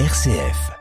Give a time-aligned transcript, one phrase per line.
[0.00, 0.72] RCF.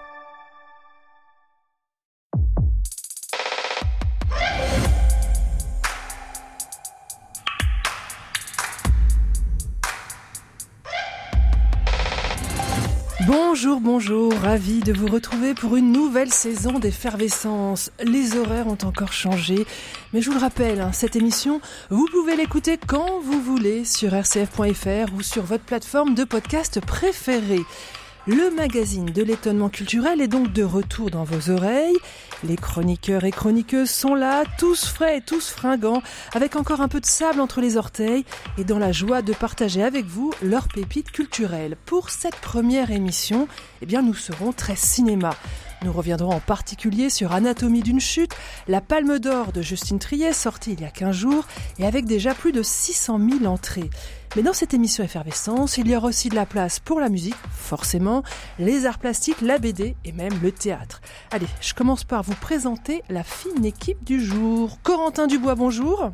[13.28, 17.91] Bonjour, bonjour, ravi de vous retrouver pour une nouvelle saison d'effervescence.
[18.04, 19.68] Les horaires ont encore changé,
[20.11, 21.61] mais je vous le rappelle, hein, cette émission,
[21.91, 27.61] vous pouvez l'écouter quand vous voulez sur rcf.fr ou sur votre plateforme de podcast préférée.
[28.25, 31.97] Le magazine de l'étonnement culturel est donc de retour dans vos oreilles.
[32.45, 36.02] Les chroniqueurs et chroniqueuses sont là, tous frais et tous fringants,
[36.34, 38.23] avec encore un peu de sable entre les orteils
[38.58, 41.76] et dans la joie de partager avec vous leurs pépites culturelles.
[41.86, 43.50] Pour cette première émission,
[43.81, 45.31] eh bien, nous serons très cinéma.
[45.84, 48.32] Nous reviendrons en particulier sur Anatomie d'une chute,
[48.70, 51.46] la Palme d'Or de Justine Triet, sortie il y a 15 jours
[51.78, 53.90] et avec déjà plus de 600 000 entrées.
[54.38, 57.36] Mais dans cette émission Effervescence, il y aura aussi de la place pour la musique,
[57.52, 58.23] forcément,
[58.59, 61.02] les arts plastiques, la BD et même le théâtre.
[61.32, 64.80] Allez, je commence par vous présenter la fine équipe du jour.
[64.84, 66.14] Corentin Dubois, bonjour.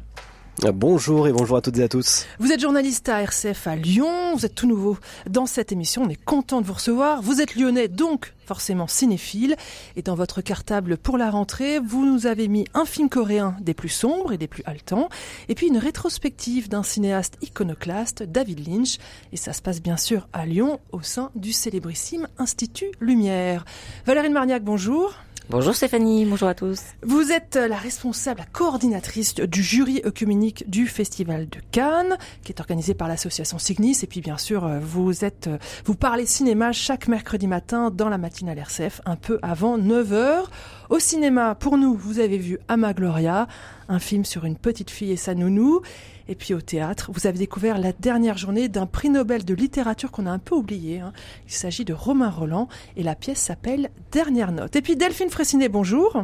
[0.67, 2.25] Bonjour et bonjour à toutes et à tous.
[2.37, 4.97] Vous êtes journaliste à RCF à Lyon, vous êtes tout nouveau
[5.29, 7.21] dans cette émission, on est content de vous recevoir.
[7.21, 9.55] Vous êtes lyonnais, donc forcément cinéphile.
[9.95, 13.73] Et dans votre cartable pour la rentrée, vous nous avez mis un film coréen des
[13.73, 15.07] plus sombres et des plus haletants,
[15.47, 18.97] et puis une rétrospective d'un cinéaste iconoclaste, David Lynch.
[19.31, 23.63] Et ça se passe bien sûr à Lyon, au sein du célébrissime Institut Lumière.
[24.05, 25.13] Valérie Marniac, bonjour.
[25.51, 26.79] Bonjour Stéphanie, bonjour à tous.
[27.01, 32.59] Vous êtes la responsable, la coordinatrice du jury œcuménique du Festival de Cannes, qui est
[32.59, 33.97] organisé par l'association Signis.
[34.03, 35.49] Et puis bien sûr, vous êtes,
[35.85, 40.43] vous parlez cinéma chaque mercredi matin dans la matinale RCF, un peu avant 9h.
[40.89, 43.47] Au cinéma, pour nous, vous avez vu Ama Gloria,
[43.89, 45.81] un film sur une petite fille et sa nounou.
[46.27, 50.09] Et puis au théâtre, vous avez découvert la dernière journée d'un prix Nobel de littérature
[50.09, 50.99] qu'on a un peu oublié.
[50.99, 51.13] Hein.
[51.47, 54.75] Il s'agit de Romain Roland et la pièce s'appelle Dernière note.
[54.75, 56.23] Et puis Delphine Fressinet, bonjour.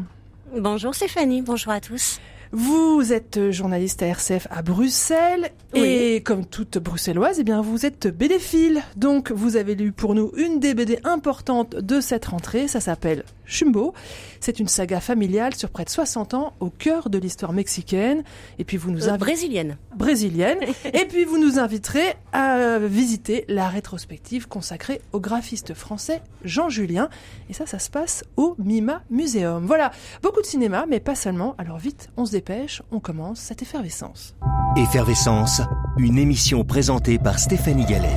[0.57, 2.19] Bonjour Stéphanie, bonjour à tous.
[2.52, 5.81] Vous êtes journaliste à RCF à Bruxelles Oui.
[5.81, 8.81] et comme toute bruxelloise, eh bien vous êtes bédéphile.
[8.95, 13.25] Donc vous avez lu pour nous une des BD importantes de cette rentrée, ça s'appelle
[13.45, 13.94] Chumbo.
[14.39, 18.23] C'est une saga familiale sur près de 60 ans au cœur de l'histoire mexicaine
[18.59, 19.78] et puis vous nous Euh, invitez brésilienne.
[19.95, 20.59] brésilienne.
[20.94, 27.09] Et puis vous nous inviterez à visiter la rétrospective consacrée au graphiste français Jean Julien.
[27.50, 29.66] Et ça, ça se passe au Mima Museum.
[29.66, 29.91] Voilà,
[30.22, 31.56] beaucoup de cinéma, mais pas seulement.
[31.57, 34.35] Alors vite, on se dépêche, on commence cette effervescence.
[34.77, 35.62] Effervescence,
[35.97, 38.16] une émission présentée par Stéphanie Gallet.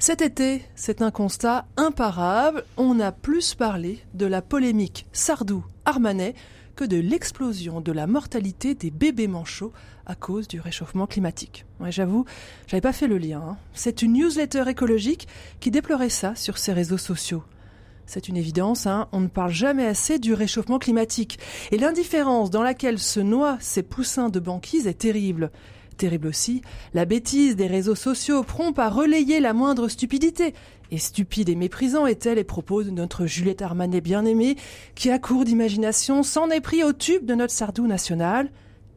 [0.00, 2.64] Cet été, c'est un constat imparable.
[2.76, 6.34] On a plus parlé de la polémique Sardou-Armanet
[6.76, 9.72] que de l'explosion de la mortalité des bébés manchots
[10.06, 11.66] à cause du réchauffement climatique.
[11.80, 12.24] Ouais, j'avoue,
[12.68, 13.42] j'avais pas fait le lien.
[13.44, 13.56] hein.
[13.74, 15.26] C'est une newsletter écologique
[15.58, 17.42] qui déplorait ça sur ses réseaux sociaux.
[18.06, 21.40] C'est une évidence, hein, on ne parle jamais assez du réchauffement climatique.
[21.72, 25.50] Et l'indifférence dans laquelle se noient ces poussins de banquise est terrible.
[25.98, 26.62] Terrible aussi,
[26.94, 30.54] la bêtise des réseaux sociaux prompts à relayer la moindre stupidité.
[30.92, 34.54] Et stupide et méprisant est-elle les propos de notre Juliette Armanet bien-aimée,
[34.94, 38.52] qui à court d'imagination s'en est pris au tube de notre Sardou national.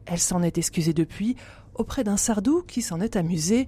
[0.06, 1.34] Elle s'en est excusée depuis,
[1.74, 3.66] auprès d'un Sardou qui s'en est amusé.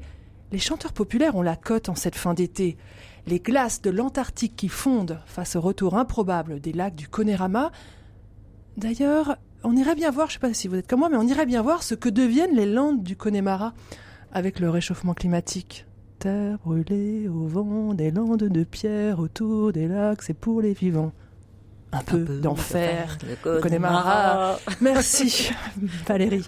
[0.53, 2.77] Les chanteurs populaires ont la cote en cette fin d'été.
[3.27, 7.73] Les glaces de l'Antarctique qui fondent face au retour improbable des lacs du Conérama.
[8.77, 11.27] D'ailleurs, on irait bien voir, je sais pas si vous êtes comme moi, mais on
[11.27, 13.75] irait bien voir ce que deviennent les landes du Connemara
[14.33, 15.87] avec le réchauffement climatique.
[16.19, 21.13] Terre brûlée au vent, des landes de pierre autour des lacs, c'est pour les vivants.
[21.93, 23.19] Un peu d'enfer.
[23.45, 24.59] le Connemara.
[24.81, 25.51] Merci,
[26.07, 26.47] Valérie.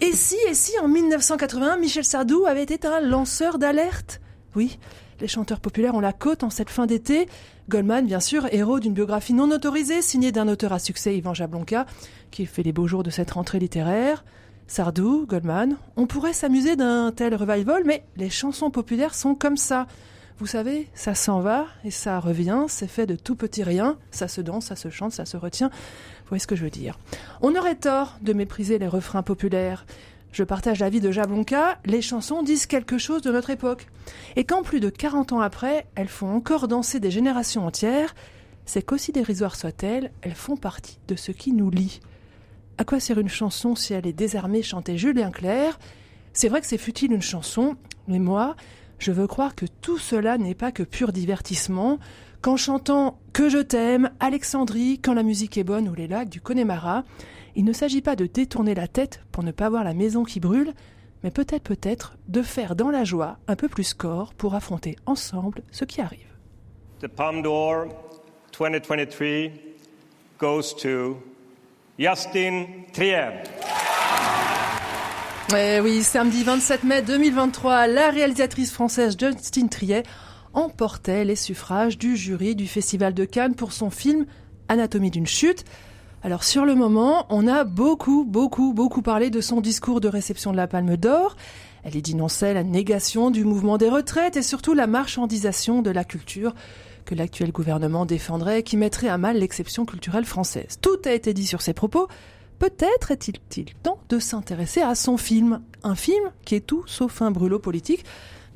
[0.00, 4.20] Et si, et si, en 1981, Michel Sardou avait été un lanceur d'alerte?
[4.54, 4.78] Oui,
[5.20, 7.26] les chanteurs populaires ont la côte en cette fin d'été.
[7.68, 11.86] Goldman, bien sûr, héros d'une biographie non autorisée signée d'un auteur à succès, Yvan Jablonka,
[12.30, 14.24] qui fait les beaux jours de cette rentrée littéraire.
[14.66, 19.86] Sardou, Goldman, on pourrait s'amuser d'un tel revival, mais les chansons populaires sont comme ça.
[20.38, 24.26] Vous savez, ça s'en va et ça revient, c'est fait de tout petit rien, ça
[24.26, 25.68] se danse, ça se chante, ça se retient.
[25.68, 26.98] Vous voyez ce que je veux dire.
[27.40, 29.86] On aurait tort de mépriser les refrains populaires.
[30.34, 33.86] Je partage l'avis de Jablonka, les chansons disent quelque chose de notre époque.
[34.34, 38.16] Et quand plus de 40 ans après, elles font encore danser des générations entières,
[38.66, 42.00] c'est qu'aussi dérisoires soient-elles, elles font partie de ce qui nous lie.
[42.78, 45.78] À quoi sert une chanson si elle est désarmée chantait Julien Clerc?
[46.32, 47.76] C'est vrai que c'est futile une chanson,
[48.08, 48.56] mais moi,
[48.98, 52.00] je veux croire que tout cela n'est pas que pur divertissement,
[52.42, 56.40] qu'en chantant Que je t'aime, Alexandrie, Quand la musique est bonne ou les lacs du
[56.40, 57.04] Connemara,
[57.56, 60.40] il ne s'agit pas de détourner la tête pour ne pas voir la maison qui
[60.40, 60.72] brûle,
[61.22, 65.62] mais peut-être peut-être de faire dans la joie un peu plus corps pour affronter ensemble
[65.70, 66.26] ce qui arrive.
[67.00, 67.86] The Palme d'Or
[68.58, 69.50] 2023
[70.38, 71.16] goes to
[71.98, 73.30] Justin Trier.
[75.56, 80.02] Eh oui, samedi 27 mai 2023, la réalisatrice française Justine Triet
[80.52, 84.26] emportait les suffrages du jury du Festival de Cannes pour son film
[84.68, 85.64] Anatomie d'une chute.
[86.24, 90.52] Alors sur le moment, on a beaucoup, beaucoup, beaucoup parlé de son discours de réception
[90.52, 91.36] de la Palme d'Or.
[91.82, 96.02] Elle y dénonçait la négation du mouvement des retraites et surtout la marchandisation de la
[96.02, 96.54] culture
[97.04, 100.78] que l'actuel gouvernement défendrait et qui mettrait à mal l'exception culturelle française.
[100.80, 102.08] Tout a été dit sur ses propos.
[102.58, 103.34] Peut-être est-il
[103.82, 105.60] temps de s'intéresser à son film.
[105.82, 108.06] Un film qui est tout sauf un brûlot politique,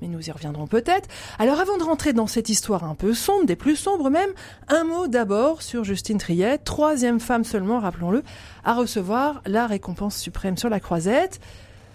[0.00, 1.08] mais nous y reviendrons peut-être.
[1.38, 4.30] Alors avant de rentrer dans cette histoire un peu sombre, des plus sombres même,
[4.68, 8.22] un mot d'abord sur Justine Triet, troisième femme seulement, rappelons-le,
[8.64, 11.40] à recevoir la récompense suprême sur la croisette.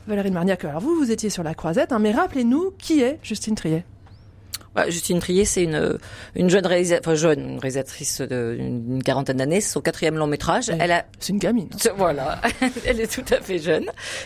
[0.08, 3.20] Valérie de Marniac, alors vous, vous étiez sur la croisette, hein, mais rappelez-nous qui est
[3.24, 3.86] Justine Triet
[4.76, 6.00] bah, Justine Trier, c'est une
[6.36, 9.62] une jeune réalisatrice, enfin jeune réalisatrice d'une quarantaine d'années.
[9.62, 10.72] C'est son quatrième long métrage.
[10.80, 11.70] Elle a, c'est une gamine.
[11.96, 12.42] Voilà,
[12.86, 13.86] elle est tout à fait jeune.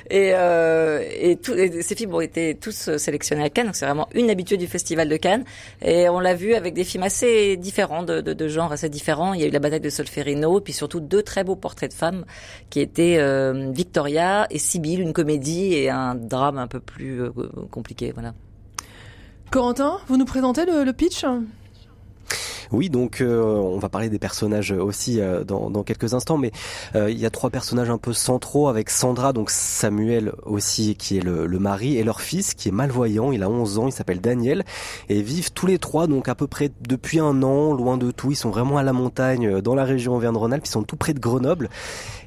[0.10, 3.68] Et euh, et, tout, et ses films ont été tous sélectionnés à Cannes.
[3.68, 5.44] Donc c'est vraiment une habituée du festival de Cannes.
[5.82, 9.34] Et on l'a vu avec des films assez différents, de, de, de genres assez différents.
[9.34, 11.96] Il y a eu la bataille de Solferino, puis surtout deux très beaux portraits de
[11.96, 12.26] femmes
[12.70, 17.32] qui étaient euh, Victoria et Sibylle, une comédie et un drame un peu plus euh,
[17.70, 18.12] compliqué.
[18.14, 18.34] Voilà.
[19.50, 21.26] Corentin, vous nous présentez le, pitch?
[22.74, 26.52] Oui, donc euh, on va parler des personnages aussi euh, dans, quelques instants, mais
[26.96, 31.18] euh, il y a trois personnages un peu centraux avec Sandra, donc Samuel aussi qui
[31.18, 33.94] est le, le, mari, et leur fils qui est malvoyant, il a 11 ans, il
[33.94, 34.66] s'appelle Daniel,
[35.08, 38.32] et vivent tous les trois donc à peu près depuis un an, loin de tout,
[38.32, 41.20] ils sont vraiment à la montagne dans la région Auvergne-Rhône-Alpes, ils sont tout près de
[41.20, 41.70] Grenoble,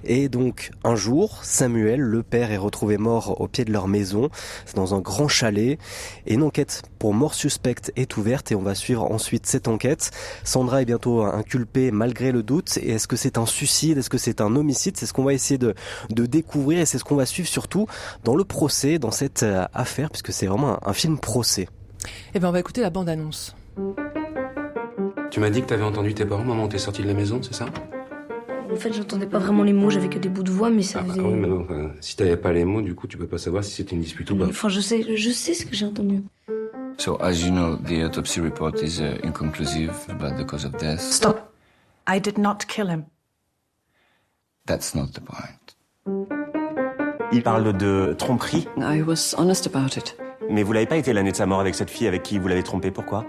[0.04, 4.30] et donc un jour, Samuel, le père, est retrouvé mort au pied de leur maison,
[4.66, 5.78] c'est dans un grand chalet,
[6.26, 10.10] et une enquête pour mort suspecte est ouverte, et on va suivre ensuite cette enquête.
[10.44, 12.78] Sandra est bientôt inculpée malgré le doute.
[12.78, 13.98] Et est-ce que c'est un suicide?
[13.98, 14.96] Est-ce que c'est un homicide?
[14.96, 15.74] C'est ce qu'on va essayer de,
[16.10, 17.86] de découvrir et c'est ce qu'on va suivre surtout
[18.24, 21.68] dans le procès, dans cette euh, affaire, puisque c'est vraiment un, un, film procès.
[22.34, 23.54] Eh bien, on va écouter la bande-annonce.
[25.30, 27.54] Tu m'as dit que t'avais entendu tes parents, maman, t'es sortie de la maison, c'est
[27.54, 27.66] ça?
[28.72, 31.00] En fait, j'entendais pas vraiment les mots, j'avais que des bouts de voix, mais ça
[31.02, 31.20] ah, faisait...
[31.20, 33.38] Ah oui, mais non, enfin, si t'avais pas les mots, du coup, tu peux pas
[33.38, 34.46] savoir si c'était une dispute ou pas.
[34.46, 36.22] Enfin, je sais, je sais ce que j'ai entendu.
[36.98, 41.00] So, as you know, the autopsy report is uh, inconclusive about the cause of death.
[41.00, 41.52] Stop.
[42.06, 43.04] I did not kill him.
[44.66, 45.76] That's not the point.
[47.32, 48.68] Il parle de tromperie.
[48.76, 50.16] I was honest about it.
[50.50, 52.48] Mais vous l'avez pas été l'année de sa mort avec cette fille avec qui vous
[52.48, 53.24] l'avez trompé, pourquoi?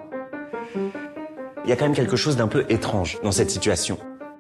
[1.63, 3.97] Il y a quand même quelque chose d'un peu étrange dans cette situation.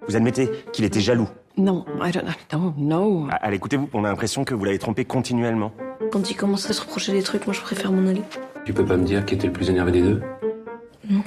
[0.07, 1.27] Vous admettez qu'il était jaloux
[1.57, 3.27] Non, I don't know, no.
[3.41, 5.71] Allez, écoutez-vous, on a l'impression que vous l'avez trompé continuellement.
[6.11, 8.23] Quand il commence à se reprocher des trucs, moi je préfère m'en aller.
[8.65, 10.21] Tu peux pas me dire qui était le plus énervé des deux?
[11.09, 11.21] Non.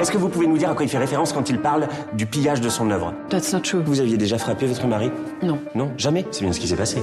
[0.00, 2.26] Est-ce que vous pouvez nous dire à quoi il fait référence quand il parle du
[2.26, 3.12] pillage de son œuvre?
[3.28, 3.82] That's not true.
[3.84, 5.10] Vous aviez déjà frappé votre mari?
[5.42, 5.58] Non.
[5.74, 6.24] Non, jamais.
[6.30, 7.02] C'est bien ce qui s'est passé.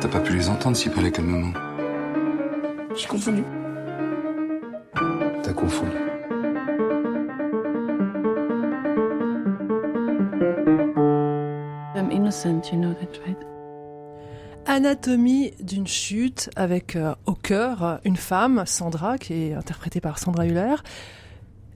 [0.00, 1.52] T'as pas pu les entendre s'ils parlaient calmement.
[2.96, 3.44] J'ai confondu.
[5.42, 5.90] T'as confondu.
[11.94, 13.36] I'm innocent, you know that, right?
[14.64, 20.46] Anatomie d'une chute avec euh, au cœur une femme, Sandra, qui est interprétée par Sandra
[20.46, 20.76] Huller,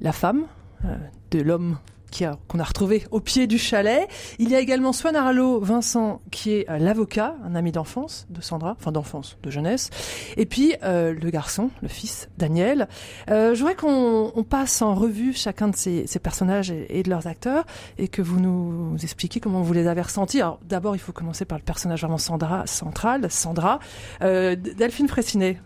[0.01, 0.47] la femme
[0.85, 0.97] euh,
[1.31, 1.79] de l'homme
[2.11, 4.09] qu'on a, retrouvé au pied du chalet.
[4.39, 8.41] Il y a également Swan Arlo Vincent, qui est euh, l'avocat, un ami d'enfance de
[8.41, 9.91] Sandra, enfin d'enfance, de jeunesse.
[10.37, 12.89] Et puis euh, le garçon, le fils, Daniel.
[13.31, 17.11] Euh, je voudrais qu'on on passe en revue chacun de ces, personnages et, et, de
[17.11, 17.65] leurs acteurs
[17.99, 20.41] et que vous nous expliquiez comment vous les avez ressentis.
[20.41, 23.79] Alors d'abord, il faut commencer par le personnage vraiment Sandra, central, Sandra.
[24.23, 25.59] Euh, Delphine Fressinet,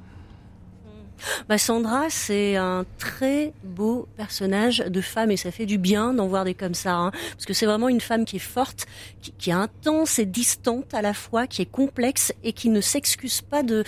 [1.48, 6.26] bah Sandra, c'est un très beau personnage de femme et ça fait du bien d'en
[6.26, 8.86] voir des comme ça, hein, parce que c'est vraiment une femme qui est forte,
[9.38, 13.40] qui, est intense et distante à la fois, qui est complexe et qui ne s'excuse
[13.40, 13.84] pas de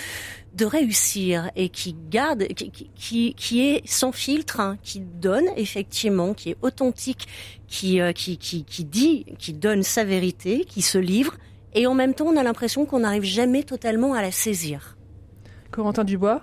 [0.61, 2.47] réussir et qui garde,
[2.95, 7.29] qui, est sans filtre, hein, qui donne effectivement, qui est authentique,
[7.85, 8.39] euh, qui
[8.85, 11.35] dit, qui donne sa vérité, qui se livre,
[11.75, 14.97] et en même temps on a l'impression qu'on n'arrive jamais totalement à la saisir.
[15.71, 16.43] Corentin Dubois?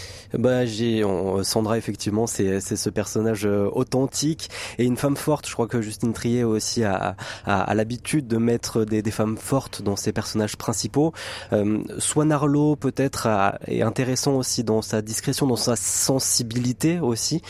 [0.37, 1.03] Bah, j'ai
[1.43, 5.47] Sandra effectivement, c'est c'est ce personnage euh, authentique et une femme forte.
[5.47, 9.37] Je crois que Justine Trier aussi a, a, a l'habitude de mettre des, des, femmes
[9.37, 11.13] fortes dans ses personnages principaux.
[11.51, 13.27] Euh, Swan Arlo peut-être
[13.67, 17.41] est intéressant aussi dans sa discrétion, dans sa sensibilité aussi,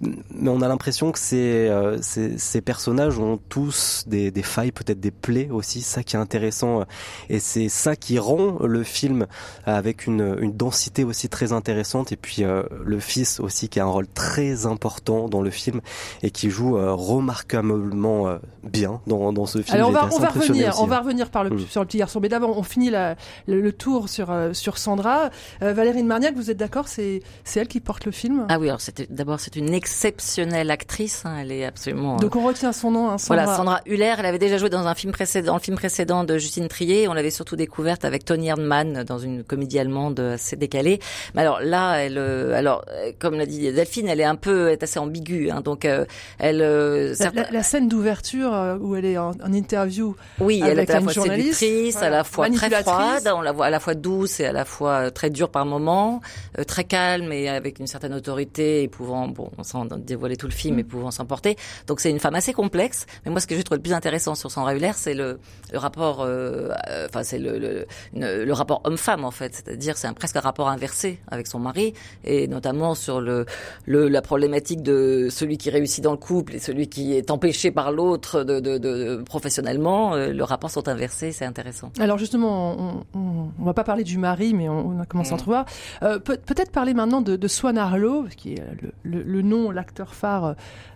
[0.00, 4.72] mais on a l'impression que ces, euh, ces, ces personnages ont tous des, des failles,
[4.72, 5.82] peut-être des plaies aussi.
[5.82, 6.84] Ça qui est intéressant
[7.28, 9.26] et c'est ça qui rend le film
[9.64, 13.80] avec une, une densité aussi très intéressante et puis puis euh, le fils aussi qui
[13.80, 15.80] a un rôle très important dans le film
[16.22, 19.74] et qui joue euh, remarquablement euh, bien dans, dans ce film.
[19.74, 21.60] Alors on va, on va revenir, on va revenir par le, mm.
[21.70, 23.16] sur le petit garçon, mais d'abord on finit la,
[23.46, 25.30] le, le, tour sur sur Sandra.
[25.62, 28.44] Valérie Marniac, vous êtes d'accord C'est c'est elle qui porte le film?
[28.50, 32.16] Ah oui, alors d'abord c'est une exceptionnelle actrice, hein, elle est absolument.
[32.16, 33.44] Donc on retient son nom, hein, Sandra.
[33.44, 36.36] Voilà, Sandra Huller, elle avait déjà joué dans un film précédent, le film précédent de
[36.36, 37.08] Justine Trier.
[37.08, 41.00] On l'avait surtout découverte avec Tony Erdmann dans une comédie allemande assez décalée.
[41.34, 44.70] Mais alors là, elle euh, alors, euh, comme l'a dit Delphine, elle est un peu,
[44.70, 45.50] est assez ambiguë.
[45.50, 46.04] Hein, donc, euh,
[46.38, 46.58] elle.
[46.58, 50.16] La, la, scène d'ouverture où elle est en, en interview.
[50.40, 53.30] Oui, elle est à la fois séductrice, à la fois très froide.
[53.34, 56.20] On la voit à la fois douce et à la fois très dure par moments,
[56.66, 60.76] très calme et avec une certaine autorité, et pouvant, bon, sans dévoiler tout le film,
[60.76, 60.86] mais mm.
[60.86, 61.56] pouvant s'emporter.
[61.86, 63.06] Donc, c'est une femme assez complexe.
[63.24, 65.38] Mais moi, ce que j'ai trouvé le plus intéressant sur Sandra Huller, c'est le,
[65.72, 69.54] le rapport, enfin, c'est le, le, le, rapport homme-femme en fait.
[69.54, 73.46] C'est-à-dire, c'est presque un rapport inversé avec son mari et notamment sur le,
[73.86, 77.70] le, la problématique de celui qui réussit dans le couple et celui qui est empêché
[77.70, 80.14] par l'autre de, de, de, professionnellement.
[80.14, 81.90] Euh, le rapport sont inversés, c'est intéressant.
[81.98, 85.30] Alors justement, on, on, on, va pas parler du mari, mais on, on a commencé
[85.30, 85.40] à en mm.
[85.40, 85.62] trouver.
[86.02, 89.70] Euh, peut, peut-être parler maintenant de, de Swan Arlo, qui est le, le, le nom,
[89.70, 90.54] l'acteur phare euh,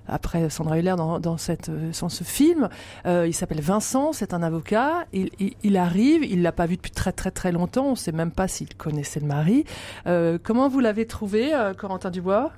[0.09, 2.69] après Sandra Hüller dans, dans, cette, euh, dans ce film.
[3.07, 5.05] Euh, il s'appelle Vincent, c'est un avocat.
[5.13, 7.87] Il, il, il arrive, il l'a pas vu depuis très très très longtemps.
[7.93, 9.65] On sait même pas s'il connaissait le mari.
[10.07, 12.53] Euh, comment vous l'avez trouvé, euh, Corentin Dubois?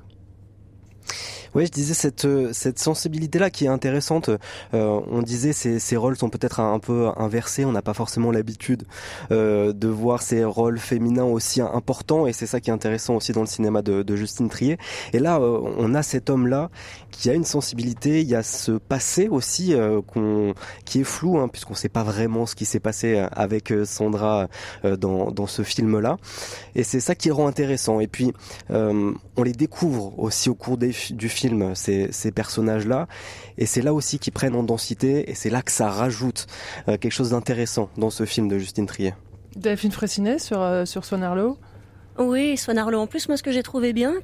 [1.55, 4.29] Oui, je disais cette cette sensibilité là qui est intéressante.
[4.75, 7.65] Euh, on disait ces ces rôles sont peut-être un, peu inversés.
[7.65, 8.85] On n'a pas forcément l'habitude
[9.31, 13.33] euh, de voir ces rôles féminins aussi importants et c'est ça qui est intéressant aussi
[13.33, 14.79] dans le cinéma de, de Justine Trier.
[15.13, 16.71] Et là, euh, on a cet homme là
[17.11, 18.21] qui a une sensibilité.
[18.21, 22.03] Il y a ce passé aussi euh, qu'on qui est flou hein, puisqu'on sait pas
[22.03, 24.49] vraiment ce qui s'est passé avec euh, Sandra
[24.85, 26.17] euh, dans dans ce film là.
[26.75, 28.01] Et c'est ça qui rend intéressant.
[28.01, 28.33] Et puis
[28.71, 31.44] on les découvre aussi au cours des, du film
[31.75, 33.07] ces, ces personnages-là.
[33.59, 36.47] Et c'est là aussi qu'ils prennent en densité et c'est là que ça rajoute
[36.89, 39.15] euh, quelque chose d'intéressant dans ce film de Justine Trier.
[39.57, 41.59] Delphine Fressinet sur, euh, sur Swan Arlo
[42.19, 42.99] oui, Swan Arlo.
[43.01, 44.15] En plus, moi, ce que j'ai trouvé bien,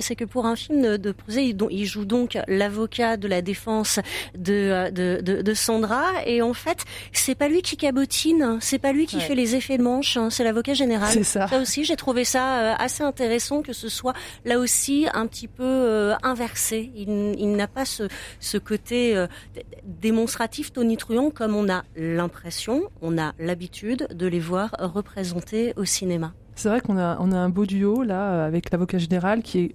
[0.00, 3.98] c'est que pour un film de procès, il joue donc l'avocat de la défense
[4.36, 6.04] de, de, de, de, Sandra.
[6.26, 9.22] Et en fait, c'est pas lui qui cabotine, c'est pas lui qui ouais.
[9.22, 11.12] fait les effets de manche, hein, c'est l'avocat général.
[11.12, 11.48] C'est ça.
[11.48, 14.14] Ça aussi, j'ai trouvé ça euh, assez intéressant que ce soit
[14.44, 16.90] là aussi un petit peu euh, inversé.
[16.94, 18.04] Il, il n'a pas ce,
[18.38, 19.26] ce côté euh,
[19.84, 26.32] démonstratif tonitruant comme on a l'impression, on a l'habitude de les voir représentés au cinéma.
[26.60, 29.72] C'est vrai qu'on a, on a un beau duo là avec l'avocat général qui est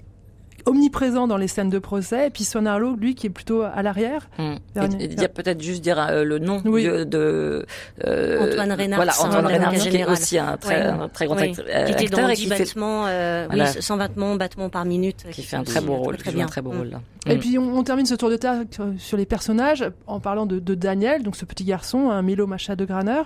[0.65, 3.81] omniprésent dans les scènes de procès, et puis Swan Arlo, lui, qui est plutôt à
[3.83, 4.29] l'arrière.
[4.37, 4.55] Mmh.
[4.99, 6.85] Et, et dire peut-être juste dire euh, le nom oui.
[6.85, 7.65] de, de
[8.05, 8.97] euh, Antoine Reynard.
[8.97, 11.49] Voilà, Antoine Reynard, qui est aussi un très, un très grand oui.
[11.49, 13.11] acteur, qui était dans et qui battements, fait...
[13.11, 13.71] euh, voilà.
[13.75, 15.25] oui, 120 battements par minute.
[15.31, 16.45] Qui fait un très beau rôle, très bien.
[16.45, 16.77] un très beau mmh.
[16.77, 17.01] rôle là.
[17.27, 17.39] Et mmh.
[17.39, 18.67] puis on, on, termine ce tour de table
[18.97, 22.75] sur les personnages en parlant de, de Daniel, donc ce petit garçon, un Milo Macha
[22.75, 23.23] de Graner.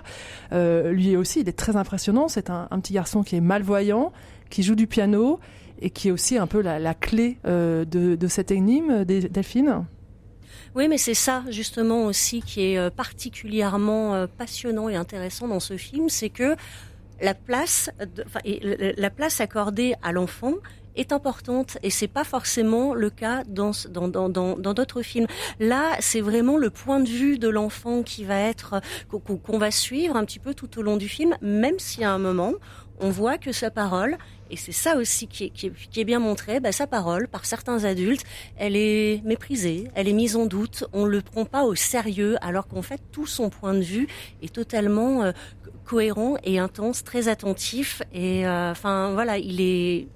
[0.52, 2.28] Euh, lui aussi, il est très impressionnant.
[2.28, 4.12] C'est un, un petit garçon qui est malvoyant,
[4.48, 5.38] qui joue du piano
[5.80, 9.84] et qui est aussi un peu la, clé euh, de, de cette énigme, Delphine?
[10.74, 15.58] Oui, mais c'est ça justement aussi qui est euh, particulièrement euh, passionnant et intéressant dans
[15.58, 16.54] ce film, c'est que
[17.20, 18.24] la place, de,
[18.96, 20.54] la place accordée à l'enfant
[20.96, 25.26] est importante et c'est pas forcément le cas dans dans dans dans d'autres films.
[25.58, 29.70] Là, c'est vraiment le point de vue de l'enfant qui va être qu'on qu va
[29.70, 32.54] suivre un petit peu tout au long du film, même si à un moment
[33.00, 34.16] on voit que sa parole
[34.50, 35.52] et c'est ça aussi qui
[35.96, 38.24] est, bien montré, bah, sa parole par certains adultes,
[38.56, 42.66] elle est méprisée, elle est mise en doute, on le prend pas au sérieux, alors
[42.66, 44.08] qu'en fait tout son point de vue
[44.42, 45.32] est totalement euh,
[45.84, 48.02] cohérent et intense, très attentif.
[48.12, 50.08] Et euh, enfin voilà, il est,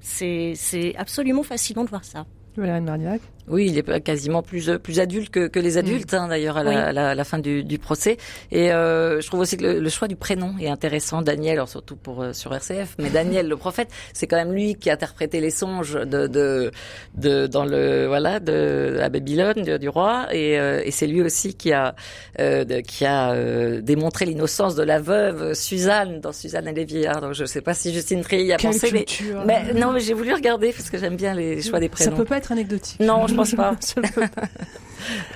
[0.00, 2.26] c'est absolument fascinant de voir ça.
[2.56, 5.78] Valérie Marniac Oui, il est quasiment plus plus adulte que, que les mm.
[5.78, 8.16] adultes, hein, d'ailleurs, à, la, la, fin du, du procès.
[8.50, 11.22] Et euh, je trouve aussi que le, choix du prénom est intéressant.
[11.22, 14.74] Daniel, alors surtout pour euh, sur RCF, mais Daniel, le prophète, c'est quand même lui
[14.74, 16.70] qui a interprété les songes de, de,
[17.16, 21.54] de dans le voilà de à Babylone du, roi, et, euh, et c'est lui aussi
[21.54, 21.94] qui a
[22.38, 23.34] de, qui a
[23.80, 27.20] démontré l'innocence de la veuve Suzanne dans Suzanne et les vieillards.
[27.20, 29.06] Donc je sais pas si Justine Trier y a pensé, mais,
[29.46, 32.10] mais, non, mais j'ai voulu regarder parce que j'aime bien les choix des prénoms.
[32.10, 33.00] Ça peut pas être anecdotique.
[33.00, 33.76] Non, je pense pas.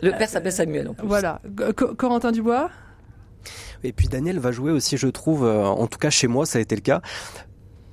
[0.02, 1.06] Le père s'appelle Samuel en plus.
[1.06, 1.40] Voilà.
[1.96, 2.70] Corentin Dubois?
[3.84, 6.58] Et puis Daniel va jouer aussi, je trouve, euh, en tout cas chez moi, ça
[6.58, 7.02] a été le cas,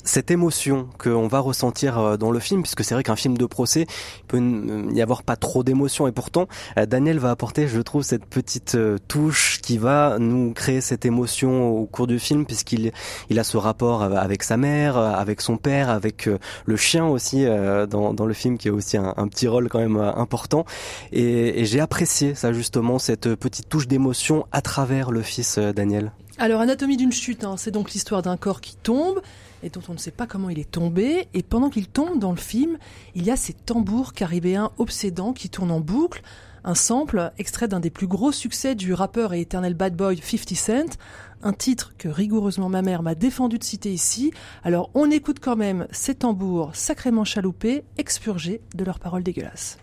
[0.04, 3.46] cette émotion qu'on va ressentir euh, dans le film, puisque c'est vrai qu'un film de
[3.46, 3.86] procès,
[4.20, 8.04] il peut n'y avoir pas trop d'émotion, et pourtant euh, Daniel va apporter, je trouve,
[8.04, 12.92] cette petite euh, touche qui va nous créer cette émotion au cours du film, puisqu'il
[13.30, 16.30] il a ce rapport avec sa mère, avec son père, avec
[16.66, 20.66] le chien aussi dans, le film, qui a aussi un, petit rôle quand même important,
[21.12, 26.12] et, et j'ai apprécié ça justement, cette petite touche d'émotion à travers le fils Daniel.
[26.38, 29.20] Alors, Anatomie d'une chute, hein, c'est donc l'histoire d'un corps qui tombe
[29.64, 31.28] et dont on ne sait pas comment il est tombé.
[31.34, 32.78] Et pendant qu'il tombe dans le film,
[33.16, 36.22] il y a ces tambours caribéens obsédants qui tournent en boucle.
[36.64, 40.56] Un sample extrait d'un des plus gros succès du rappeur et éternel bad boy 50
[40.56, 40.98] Cent,
[41.42, 44.32] un titre que rigoureusement ma mère m'a défendu de citer ici.
[44.64, 49.78] Alors on écoute quand même ces tambours sacrément chaloupés, expurgés de leurs paroles dégueulasses.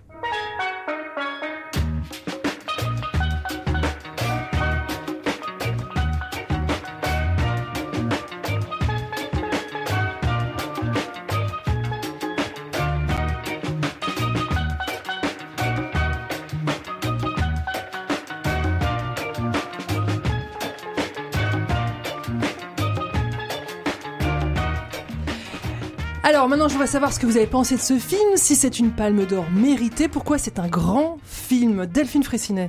[26.29, 28.81] Alors maintenant, je voudrais savoir ce que vous avez pensé de ce film, si c'est
[28.81, 31.87] une palme d'or méritée, pourquoi c'est un grand film?
[31.87, 32.69] Delphine Fressinet.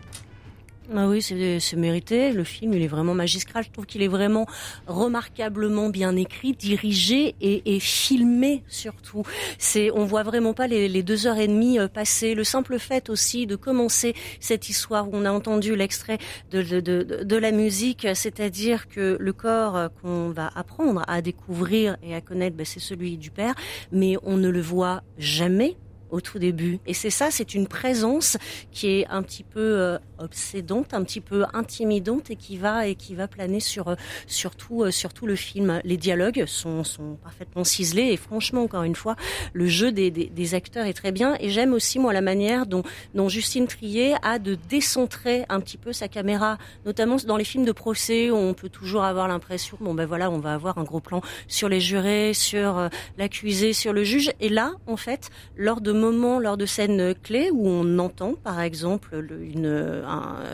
[0.96, 2.32] Ah oui, c'est mérité.
[2.32, 3.66] Le film, il est vraiment magistral.
[3.66, 4.46] Je trouve qu'il est vraiment
[4.88, 9.24] remarquablement bien écrit, dirigé et, filmé surtout.
[9.58, 12.36] C'est, on voit vraiment pas les, deux heures et demie euh, passer.
[12.36, 16.20] Le simple fait aussi de commencer cette histoire où on a entendu l'extrait
[16.52, 21.98] de, de, de, de, la musique, c'est-à-dire que le corps qu'on va apprendre à découvrir
[22.02, 23.56] et à connaître, ben, c'est celui du père,
[23.92, 25.76] mais on ne le voit jamais
[26.10, 26.80] au tout début.
[26.86, 28.38] Et c'est ça, c'est une présence
[28.72, 32.96] qui est un petit peu euh, obsédante, un petit peu intimidante et qui va et
[32.96, 33.96] qui va planer sur euh,
[34.28, 35.82] surtout euh, sur tout le film.
[35.84, 39.16] Les dialogues sont, sont parfaitement ciselés et franchement, encore une fois,
[39.54, 41.36] le jeu des, des, des acteurs est très bien.
[41.40, 42.84] Et j'aime aussi moi la manière dont,
[43.14, 47.66] dont Justine Trier a de décentrer un petit peu sa caméra, notamment dans les films
[47.66, 50.84] de procès où on peut toujours avoir l'impression, bon ben voilà, on va avoir un
[50.84, 54.32] gros plan sur les jurés, sur l'accusé, sur le juge.
[54.40, 58.62] Et là, en fait, lors de moment lors de scènes clés où on entend, par
[58.62, 60.04] exemple, une,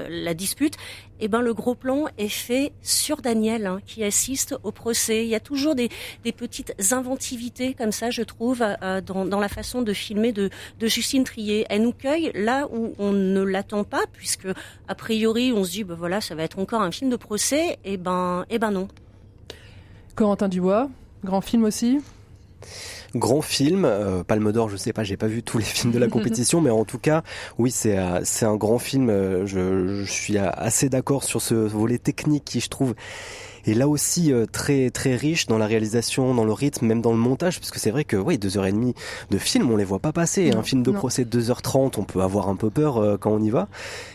[0.09, 0.75] la dispute,
[1.19, 5.23] eh ben le gros plan est fait sur Daniel hein, qui assiste au procès.
[5.23, 5.89] Il y a toujours des,
[6.35, 10.49] petites inventivités comme ça, je trouve, euh, dans, la façon de filmer de,
[10.81, 11.65] Justine Trier.
[11.69, 14.47] Elle nous cueille là où on ne l'attend pas, puisque
[14.87, 17.79] a priori on se dit, ben voilà, ça va être encore un film de procès.
[17.85, 18.87] Et eh ben, eh ben non.
[20.15, 20.89] Corentin Dubois,
[21.23, 21.99] grand film aussi?
[23.15, 25.99] Grand film, euh, Palme d'Or, je sais pas, j'ai pas vu tous les films de
[25.99, 27.23] la compétition, mais en tout cas,
[27.60, 29.10] oui, c'est euh, c'est un grand film.
[29.10, 32.95] Euh, je, je suis assez d'accord sur ce volet technique qui, je trouve,
[33.65, 37.12] et là aussi euh, très très riche dans la réalisation, dans le rythme, même dans
[37.12, 38.93] le montage, parce que c'est vrai que oui, deux heures et demie
[39.32, 40.52] de film, on les voit pas passer.
[40.52, 43.41] un film de procès de 2h30, on peut avoir un peu peur euh, quand on
[43.41, 43.67] y va,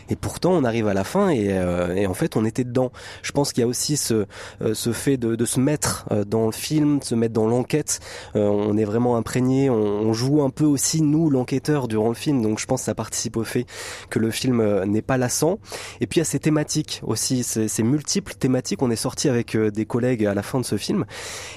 [0.09, 2.91] et pourtant on arrive à la fin et, euh, et en fait on était dedans.
[3.21, 4.25] Je pense qu'il y a aussi ce
[4.73, 7.99] ce fait de, de se mettre dans le film, de se mettre dans l'enquête.
[8.35, 12.41] on est vraiment imprégné, on, on, joue un peu aussi nous l'enquêteur durant le film,
[12.41, 13.65] donc je pense que ça participe au fait
[14.09, 15.59] que le film n'est pas lassant.
[16.01, 18.81] Et puis il y a ces thématiques aussi, ces, ces multiples thématiques.
[18.81, 21.05] On est sorti avec avec euh, des collègues à la fin de ce film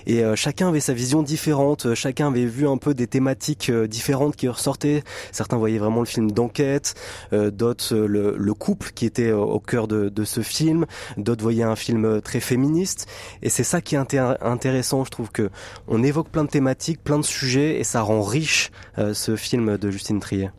[0.06, 3.70] et euh, chacun avait sa vision différente, euh, chacun avait vu un peu des thématiques
[3.72, 5.02] différentes qui ressortaient.
[5.32, 6.94] Certains voyaient vraiment le film d'enquête,
[7.32, 12.20] d'autres le, couple qui était au cœur de, de ce film, d'autres voyaient un film
[12.20, 13.08] très féministe
[13.42, 15.50] et c'est ça qui est intéressant, je trouve que
[15.88, 18.70] on évoque plein de thématiques, plein de sujets et ça rend riche
[19.12, 20.50] ce film de Justine Trier.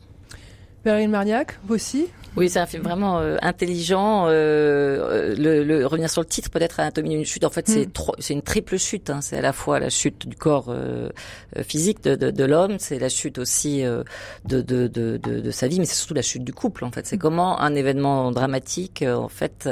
[0.83, 4.25] Perrine Marniac, vous aussi oui, c'est un film vraiment euh, intelligent.
[4.27, 7.43] Euh, le, le, revenir sur le titre, peut-être Anatomie d'une chute.
[7.43, 8.11] En fait, c'est mm.
[8.17, 9.11] c'est une triple chute.
[9.11, 9.21] Hein.
[9.21, 11.09] C'est à la fois la chute du corps euh,
[11.57, 14.03] euh physique de, de, de l'homme, c'est la chute aussi euh,
[14.45, 16.85] de, de, de, de, sa vie, mais c'est surtout la chute du couple.
[16.85, 17.19] En fait, c'est mm.
[17.19, 19.69] comment un événement dramatique, en fait,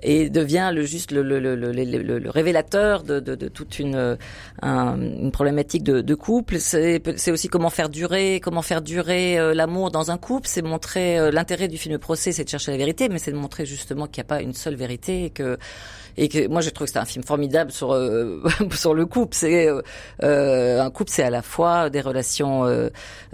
[0.00, 4.16] et devient le juste le, le, le, le révélateur de, de, de, toute une,
[4.62, 6.58] une problématique de, de couple.
[6.60, 10.45] C'est aussi comment faire durer, comment faire durer l'amour dans un couple.
[10.48, 13.36] C'est montrer euh, l'intérêt du film procès, c'est de chercher la vérité, mais c'est de
[13.36, 15.58] montrer justement qu'il n'y a pas une seule vérité et que
[16.18, 19.36] et que moi j'ai trouvé que c'était un film formidable sur euh, sur le couple.
[19.36, 19.68] C'est
[20.22, 22.64] euh, un couple, c'est à la fois des relations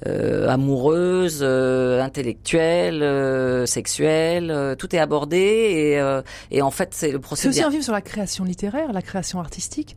[0.04, 7.54] amoureuses, intellectuelles, sexuelles, tout est abordé et, et en fait c'est le procédé.
[7.54, 9.96] C'est aussi un film sur la création littéraire, la création artistique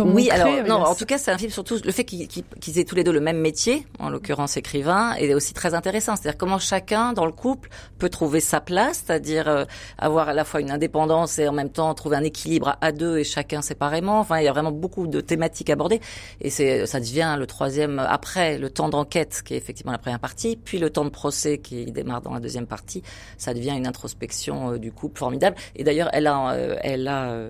[0.00, 2.94] oui, alors non, en tout cas, c'est un film surtout le fait qu'ils aient tous
[2.94, 6.16] les deux le même métier, en l'occurrence écrivain, est aussi très intéressant.
[6.16, 9.64] C'est-à-dire comment chacun dans le couple peut trouver sa place, c'est-à-dire euh,
[9.98, 13.18] avoir à la fois une indépendance et en même temps trouver un équilibre à deux
[13.18, 14.20] et chacun séparément.
[14.20, 16.00] Enfin, il y a vraiment beaucoup de thématiques abordées
[16.40, 20.20] et c'est ça devient le troisième après le temps d'enquête qui est effectivement la première
[20.20, 23.02] partie, puis le temps de procès qui démarre dans la deuxième partie.
[23.38, 25.56] Ça devient une introspection euh, du couple formidable.
[25.76, 27.46] Et d'ailleurs, elle a, euh, elle a,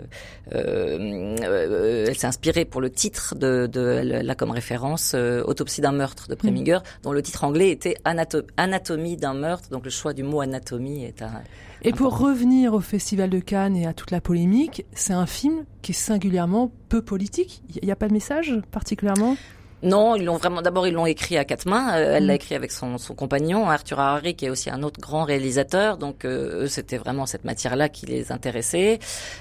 [0.50, 6.29] elle s'est inspiré pour le titre de, de là comme référence euh, Autopsie d'un meurtre
[6.29, 7.03] de Preminger, mm.
[7.05, 9.68] dont le titre anglais était Anatomie d'un meurtre.
[9.70, 11.42] Donc le choix du mot anatomie est un.
[11.83, 15.64] Et pour revenir au Festival de Cannes et à toute la polémique, c'est un film
[15.83, 17.62] qui est singulièrement peu politique.
[17.81, 19.37] Il n'y a pas de message particulièrement?
[19.85, 20.62] Non, ils l'ont vraiment.
[20.62, 21.97] D'abord, ils l'ont écrit à quatre mains.
[21.97, 22.37] Euh, elle l'a mm.
[22.37, 25.99] écrit avec son, son, compagnon Arthur Harari, qui est aussi un autre grand réalisateur.
[25.99, 28.99] Donc, euh, eux, c'était vraiment cette matière-là qui les intéressait.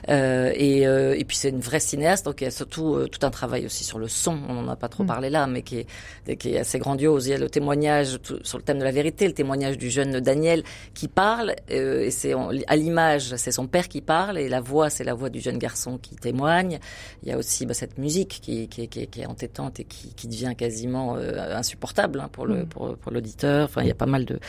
[0.10, 2.26] Euh, et, euh, et, puis, c'est une vraie cinéaste.
[2.26, 4.38] Donc, il y a surtout tout un travail aussi sur le son.
[4.50, 5.08] On n'en a pas trop mm.
[5.08, 5.86] parlé là, mais qui
[6.28, 7.28] est, qui est assez grandiose.
[7.28, 10.20] Il y a le témoignage sur le thème de la vérité, le témoignage du jeune
[10.20, 11.56] Daniel qui parle.
[11.70, 12.34] et c'est
[12.68, 15.58] à l'image, c'est son père qui parle, et la voix, c'est la voix du jeune
[15.58, 16.80] garçon qui témoigne.
[17.24, 20.14] Il y a aussi bah, cette musique qui, qui, qui, qui, est entêtante et qui,
[20.14, 22.68] qui devient quasiment euh, insupportable hein, pour le mm.
[22.68, 23.66] pour, pour l'auditeur.
[23.66, 24.40] Enfin, il y a pas mal de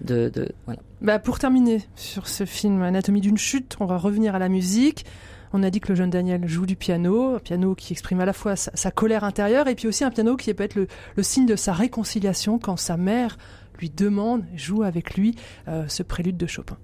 [0.00, 0.80] de, de voilà.
[1.00, 5.04] Bah pour terminer sur ce film Anatomie d'une chute, on va revenir à la musique.
[5.52, 8.24] On a dit que le jeune Daniel joue du piano, un piano qui exprime à
[8.24, 11.22] la fois sa, colère intérieure et puis aussi un piano qui peut être le, le,
[11.24, 13.36] signe de sa réconciliation quand sa mère
[13.80, 15.34] lui demande, joue avec lui
[15.66, 16.76] euh, ce prélude de Chopin.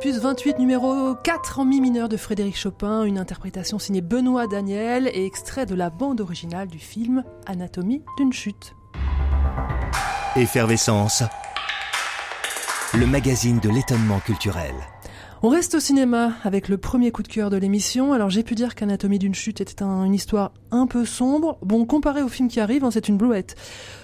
[0.00, 5.10] Opus 28, numéro 4 en mi mineur de Frédéric Chopin, une interprétation signée Benoît Daniel
[5.12, 8.74] et extrait de la bande originale du film Anatomie d'une chute.
[10.36, 11.22] Effervescence,
[12.94, 14.72] le magazine de l'étonnement culturel.
[15.42, 18.12] On reste au cinéma avec le premier coup de cœur de l'émission.
[18.12, 21.56] Alors j'ai pu dire qu'Anatomie d'une chute était une histoire un peu sombre.
[21.62, 23.56] Bon, comparé au film qui arrive, hein, c'est une blouette.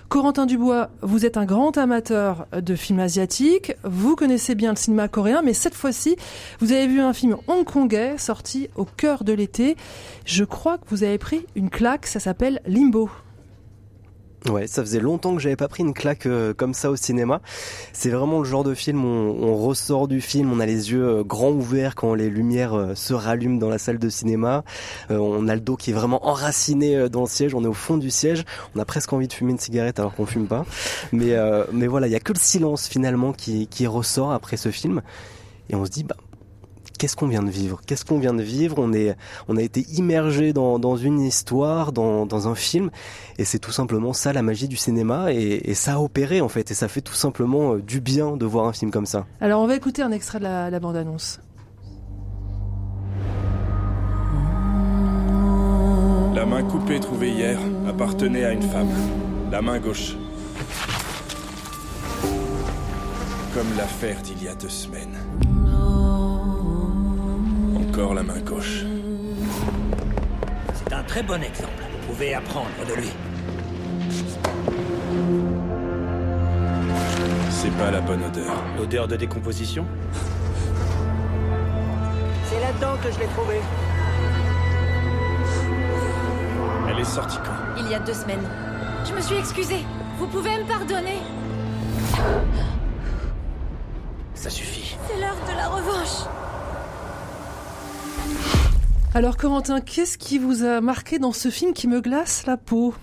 [0.08, 3.74] Corentin Dubois, vous êtes un grand amateur de films asiatiques.
[3.84, 6.16] Vous connaissez bien le cinéma coréen, mais cette fois-ci,
[6.60, 9.76] vous avez vu un film hongkongais sorti au cœur de l'été.
[10.24, 12.06] Je crois que vous avez pris une claque.
[12.06, 13.10] Ça s'appelle Limbo.
[14.48, 17.40] Ouais, ça faisait longtemps que j'avais pas pris une claque euh, comme ça au cinéma.
[17.92, 21.04] C'est vraiment le genre de film où on, ressort du film, on a les yeux
[21.04, 24.62] euh, grands ouverts quand les lumières euh, se rallument dans la salle de cinéma.
[25.10, 27.96] on a le dos qui est vraiment enraciné dans le siège, on est au fond
[27.96, 30.64] du siège, on a presque envie de fumer une cigarette alors qu'on fume pas.
[31.12, 31.34] Mais
[31.72, 35.02] mais voilà, il y a que le silence finalement qui qui ressort après ce film
[35.68, 36.16] et on se dit bah
[36.96, 37.80] qu'est-ce qu'on vient de vivre?
[37.86, 38.76] Qu'est-ce qu'on vient de vivre?
[38.78, 39.16] On est,
[39.48, 42.90] on a été immergé dans, dans une histoire, dans, dans un film,
[43.38, 46.48] et c'est tout simplement ça la magie du cinéma, et, et, ça a opéré en
[46.48, 49.26] fait, et ça fait tout simplement euh, du bien de voir un film comme ça.
[49.40, 51.40] Alors on va écouter un extrait de la, la bande-annonce.
[56.34, 58.90] La main coupée trouvée hier appartenait à une femme,
[59.50, 60.16] la main gauche.
[63.54, 65.16] Comme l'affaire d'il y a deux semaines
[67.96, 68.84] encore la main gauche.
[70.74, 71.82] C'est un très bon exemple.
[72.02, 73.08] Vous pouvez apprendre de lui.
[77.48, 78.62] C'est pas la bonne odeur.
[78.78, 79.86] Odeur de décomposition
[82.44, 83.60] C'est là-dedans que je l'ai trouvé.
[86.90, 87.80] Elle est sortie quand?
[87.82, 88.46] Il y a deux semaines.
[89.08, 89.86] Je me suis excusée.
[90.18, 91.20] Vous pouvez me pardonner
[94.34, 94.98] Ça suffit.
[95.08, 96.35] C'est l'heure de la revanche.
[99.14, 102.94] Alors Corentin, qu'est-ce qui vous a marqué dans ce film qui me glace la peau?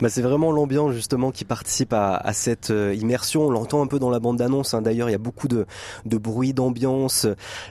[0.00, 3.46] Bah, C'est vraiment l'ambiance justement qui participe à, à cette euh, immersion.
[3.46, 4.74] On l'entend un peu dans la bande-annonce.
[4.74, 4.82] Hein.
[4.82, 5.66] D'ailleurs, il y a beaucoup de,
[6.06, 7.26] de bruit, d'ambiance.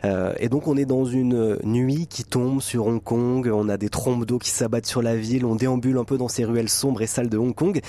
[0.06, 3.50] Euh, et donc on est dans une nuit qui tombe sur Hong Kong.
[3.54, 5.46] On a des trompes d'eau qui s'abattent sur la ville.
[5.46, 7.80] On déambule un peu dans ces ruelles sombres et sales de Hong Kong.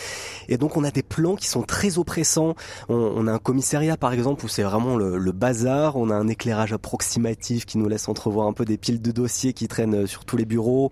[0.48, 2.54] Et donc on a des plans qui sont très oppressants.
[2.88, 5.96] On, on a un commissariat par exemple où c'est vraiment le, le, bazar.
[5.96, 9.52] On a un éclairage approximatif qui nous laisse entrevoir un peu des piles de dossiers
[9.52, 10.90] qui traînent sur tous les bureaux,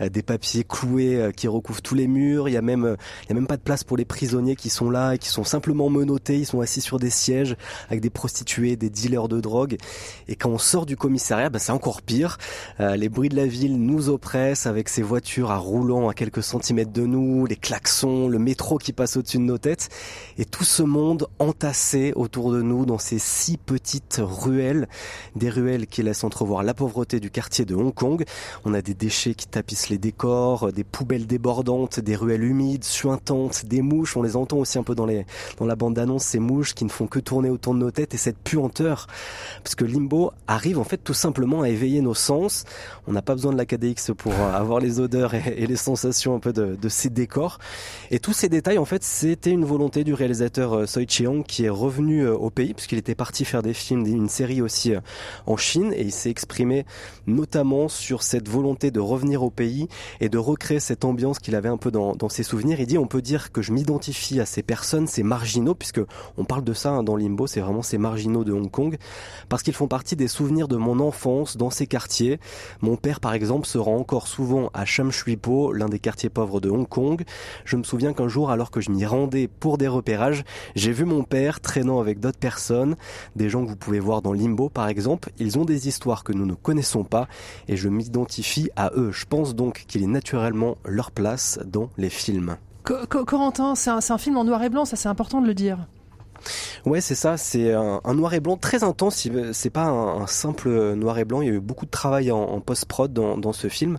[0.00, 2.48] euh, des papiers cloués euh, qui recouvrent tous les murs.
[2.48, 4.70] Il y a même, il y a même pas de place pour les prisonniers qui
[4.70, 6.38] sont là qui sont simplement menottés.
[6.38, 7.56] Ils sont assis sur des sièges
[7.88, 9.76] avec des prostituées, des dealers de drogue.
[10.28, 12.38] Et quand on sort du commissariat, bah, c'est encore pire.
[12.78, 16.44] Euh, les bruits de la ville nous oppressent avec ces voitures à roulant à quelques
[16.44, 19.88] centimètres de nous, les klaxons, le métro qui passe au-dessus de nos têtes.
[20.38, 24.88] Et tout ce monde entassé autour de nous dans ces six petites ruelles,
[25.34, 28.24] des ruelles qui laissent entrevoir la pauvreté du quartier de Hong Kong.
[28.64, 33.64] On a des déchets qui tapissent les décors, des poubelles débordantes, des ruelles humides, suintantes,
[33.64, 34.16] des mouches.
[34.16, 35.24] On les entend aussi un peu dans les
[35.58, 38.14] dans la bande d'annonce, ces mouches qui ne font que tourner autour de nos têtes
[38.14, 39.06] et cette puanteur.
[39.64, 42.64] Parce que Limbo arrive en fait tout simplement à éveiller nos sens.
[43.06, 46.38] On n'a pas besoin de la KDX pour avoir les odeurs et, les sensations un
[46.38, 47.58] peu de, de, ces décors.
[48.10, 51.64] Et tous ces détails, en fait, c'était une volonté du réalisateur euh, Soi Chiang qui
[51.64, 55.00] est revenu euh, au pays puisqu'il était parti faire des films, une série aussi euh,
[55.46, 56.84] en Chine et il s'est exprimé
[57.26, 59.88] notamment sur cette volonté de revenir au pays
[60.20, 62.80] et de recréer cette ambiance qu'il avait un peu dans, ses souvenirs.
[62.80, 66.00] Il dit on peut dire que je m'identifie à ces personnes, ces marginaux, puisque
[66.36, 68.98] on parle de ça hein, dans Limbo, c'est vraiment ces marginaux de Hong Kong,
[69.48, 72.40] parce qu'ils font partie des souvenirs de mon enfance dans ces quartiers.
[72.80, 76.28] Mon père, par exemple, se rend encore souvent à Sham Shui Po, l'un des quartiers
[76.28, 77.24] pauvres de Hong Kong.
[77.64, 81.04] Je me souviens qu'un jour, alors que je m'y rendais pour des repérages, j'ai vu
[81.04, 82.96] mon père traînant avec d'autres personnes,
[83.36, 85.30] des gens que vous pouvez voir dans Limbo, par exemple.
[85.38, 87.28] Ils ont des histoires que nous ne connaissons pas,
[87.68, 89.12] et je m'identifie à eux.
[89.12, 92.56] Je pense donc qu'il est naturellement leur place dans les films.
[92.84, 95.86] Corentin, c'est un, un, film en noir et blanc, ça c'est important de le dire.
[96.86, 97.36] Ouais, c'est ça.
[97.36, 99.28] C'est un, noir et blanc très intense.
[99.52, 101.42] C'est pas un, simple noir et blanc.
[101.42, 103.98] Il y a eu beaucoup de travail en, post-prod dans, ce film.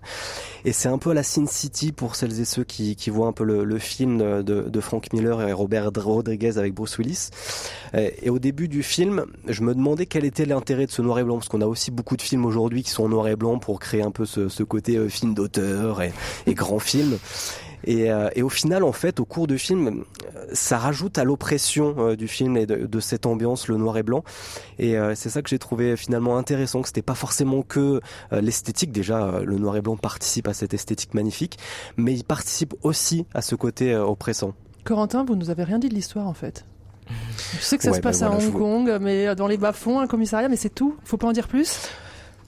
[0.64, 3.32] Et c'est un peu à la Sin City pour celles et ceux qui, voient un
[3.32, 7.30] peu le, film de, Frank Miller et Robert Rodriguez avec Bruce Willis.
[7.94, 11.24] Et au début du film, je me demandais quel était l'intérêt de ce noir et
[11.24, 13.58] blanc, parce qu'on a aussi beaucoup de films aujourd'hui qui sont en noir et blanc
[13.58, 17.18] pour créer un peu ce, côté euh, film d'auteur et grand film.
[17.84, 20.04] Et, euh, et, au final, en fait, au cours du film,
[20.52, 24.02] ça rajoute à l'oppression euh, du film et de, de, cette ambiance, le noir et
[24.02, 24.24] blanc.
[24.78, 28.92] Et euh, c'est ça que j'ai trouvé finalement intéressant, que c'était pas forcément que l'esthétique.
[28.92, 31.58] Déjà, le noir et blanc participe à cette esthétique magnifique,
[31.96, 34.54] mais il participe aussi à ce côté oppressant.
[34.84, 36.64] Corentin, vous nous avez rien dit de l'histoire en fait.
[37.58, 39.56] Je sais que ça ouais, se passe ben voilà, à Hong Kong, mais dans les
[39.56, 40.96] bas-fonds, un commissariat, mais c'est tout.
[41.04, 41.88] Faut pas en dire plus?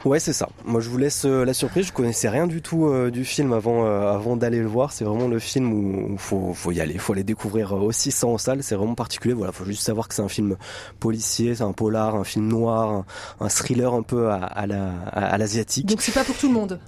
[0.04, 0.48] Ouais, c'est ça.
[0.66, 1.86] Moi, je vous laisse euh, la surprise.
[1.86, 4.92] Je connaissais rien du tout euh, du film avant euh, avant d'aller le voir.
[4.92, 8.26] C'est vraiment le film où, il faut faut y aller, faut aller découvrir aussi ça
[8.26, 8.62] en salle.
[8.62, 9.32] C'est vraiment particulier.
[9.32, 10.56] Voilà, faut juste savoir que c'est un film
[11.00, 13.06] policier, c'est un polar, un film noir, un,
[13.40, 15.86] un thriller un peu à, à la à, l'asiatique.
[15.86, 16.78] Donc c'est pas pour tout le monde.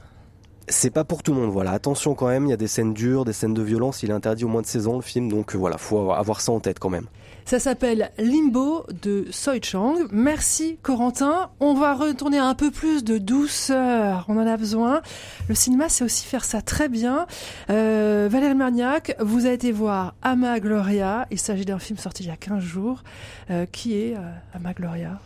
[0.68, 1.70] C'est pas pour tout le monde, voilà.
[1.70, 4.02] Attention quand même, il y a des scènes dures, des scènes de violence.
[4.02, 6.52] Il est interdit au moins de 16 ans le film, donc voilà, faut avoir ça
[6.52, 7.06] en tête quand même.
[7.46, 9.94] Ça s'appelle Limbo de Soi Chang.
[10.10, 11.50] Merci Corentin.
[11.60, 14.24] On va retourner un peu plus de douceur.
[14.26, 15.00] On en a besoin.
[15.48, 17.28] Le cinéma, c'est aussi faire ça très bien.
[17.70, 21.28] Euh, Valérie Marniac, vous avez été voir Ama Gloria.
[21.30, 23.04] Il s'agit d'un film sorti il y a 15 jours.
[23.52, 25.20] Euh, qui est euh, Ama Gloria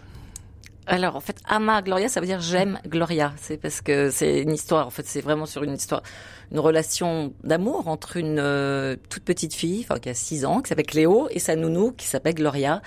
[0.91, 3.33] alors en fait, ama Gloria, ça veut dire j'aime Gloria.
[3.37, 4.87] C'est parce que c'est une histoire.
[4.87, 6.03] En fait, c'est vraiment sur une histoire,
[6.51, 10.69] une relation d'amour entre une euh, toute petite fille, enfin qui a 6 ans, qui
[10.69, 12.83] s'appelle Cléo, et sa nounou qui s'appelle Gloria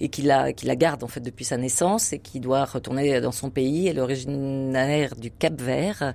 [0.00, 3.20] et qui la, qui la garde en fait depuis sa naissance et qui doit retourner
[3.20, 3.88] dans son pays.
[3.88, 6.14] Elle est originaire du Cap Vert.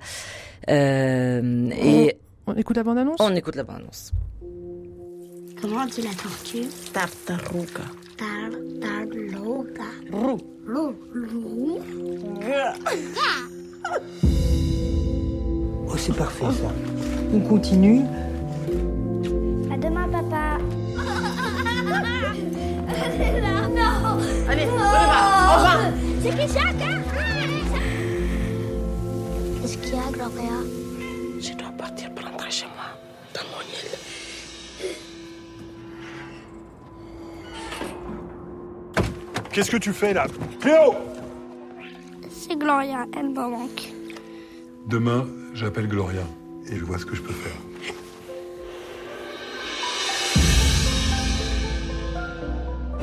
[0.69, 3.17] Euh, et on écoute la bande annonce.
[3.19, 4.11] On écoute la bande annonce.
[5.59, 6.67] Comment on dit la tortue?
[6.93, 8.04] Tartaruga.
[8.17, 9.89] Tartaruga.
[10.11, 10.39] Roux.
[10.65, 10.95] Lou.
[11.13, 11.79] Lou.
[15.87, 16.71] Oh, c'est parfait ça.
[17.33, 18.01] On continue.
[19.71, 20.57] À demain, papa.
[23.75, 24.19] non.
[24.49, 25.55] Allez, on y va.
[25.55, 25.79] Revoir.
[26.21, 27.01] C'est qui chacun
[29.61, 30.84] Qu'est-ce qu'il y a, Gloria?
[39.55, 40.27] Qu'est-ce que tu fais là?
[40.59, 40.93] Cléo
[42.29, 43.89] C'est Gloria, elle me manque.
[44.85, 46.23] Demain, j'appelle Gloria
[46.69, 47.55] et je vois ce que je peux faire.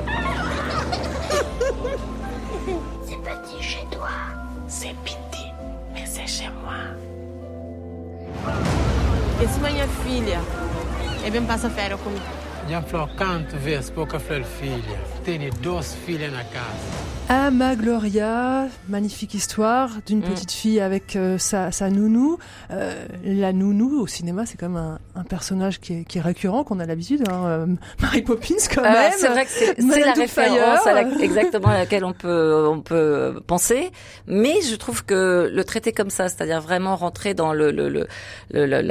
[3.07, 4.11] c'est petit chez toi.
[4.69, 5.49] C'est petit,
[5.95, 6.75] mais c'est chez moi.
[9.43, 10.43] Esse minha filha
[11.25, 12.52] é bem passa férias comigo.
[16.53, 16.69] Casa.
[17.29, 20.23] Ama Gloria, magnifique histoire d'une Mm.
[20.23, 22.37] petite fille avec euh, sa, sa nounou.
[22.71, 26.21] Euh, la nounou au cinéma, c'est quand même un, un personnage qui est, qui est
[26.21, 27.23] récurrent, qu'on a l'habitude.
[27.31, 27.67] Hein, euh,
[28.03, 29.13] Mary Poppins quand Euh, même.
[29.17, 33.41] c'est vrai que c'est la référence à la- exactement à laquelle on peut on peut
[33.47, 33.91] penser,
[34.27, 38.07] mais je trouve que le traiter comme ça, c'est-à-dire vraiment rentrer dans le- le- le-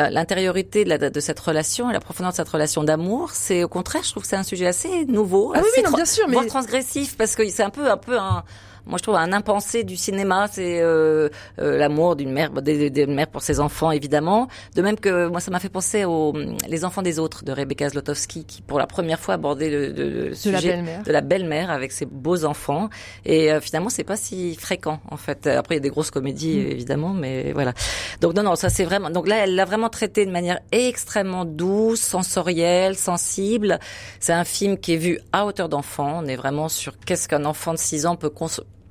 [0.09, 4.03] l'intériorité de, de cette relation et la profondeur de cette relation d'amour, c'est au contraire,
[4.03, 6.27] je trouve que c'est un sujet assez nouveau, Ah oui, assez oui, non, bien sûr,
[6.27, 8.43] mais- voire transgressif, parce que c'est un peu un peu un
[8.85, 13.05] moi, je trouve un impensé du cinéma, c'est euh, euh, l'amour d'une mère, des, des
[13.05, 14.47] mères pour ses enfants, évidemment.
[14.75, 16.33] De même que moi, ça m'a fait penser aux
[16.67, 20.09] Les enfants des autres de Rebecca Zlotowski, qui pour la première fois abordait le, le-
[20.09, 22.89] le De sujet la de la belle-mère avec ses beaux enfants.
[23.25, 25.47] Et euh, finalement, c'est pas si fréquent en fait.
[25.47, 26.71] Après, il y a des grosses comédies Mm.
[26.71, 27.73] évidemment, mais voilà.
[28.21, 29.09] Donc non, non, ça c'est vraiment.
[29.09, 33.79] Donc là, elle l'a vraiment traité de manière extrêmement douce, sensorielle, sensible.
[34.19, 36.21] C'est un film qui est vu à hauteur d'enfant.
[36.23, 38.29] On est vraiment sur qu'est-ce qu'un enfant de 6 ans peut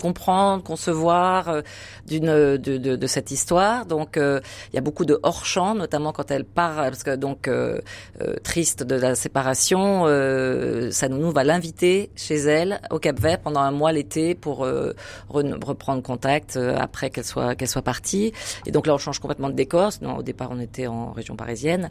[0.01, 1.63] comprendre, concevoir euh,
[2.07, 3.87] d'une de, de, de cette histoire.
[3.87, 4.41] Donc euh,
[4.73, 7.81] il y a beaucoup de hors champ, notamment quand elle part parce que donc euh,
[8.21, 13.41] euh, triste de la séparation, euh, sa nounou va l'inviter chez elle au Cap Vert
[13.41, 14.95] pendant un mois l'été pour euh,
[15.29, 18.33] re- reprendre contact euh, après qu'elle soit qu'elle soit partie.
[18.67, 19.93] Et donc là on change complètement de décor.
[19.93, 21.91] Sinon au départ on était en région parisienne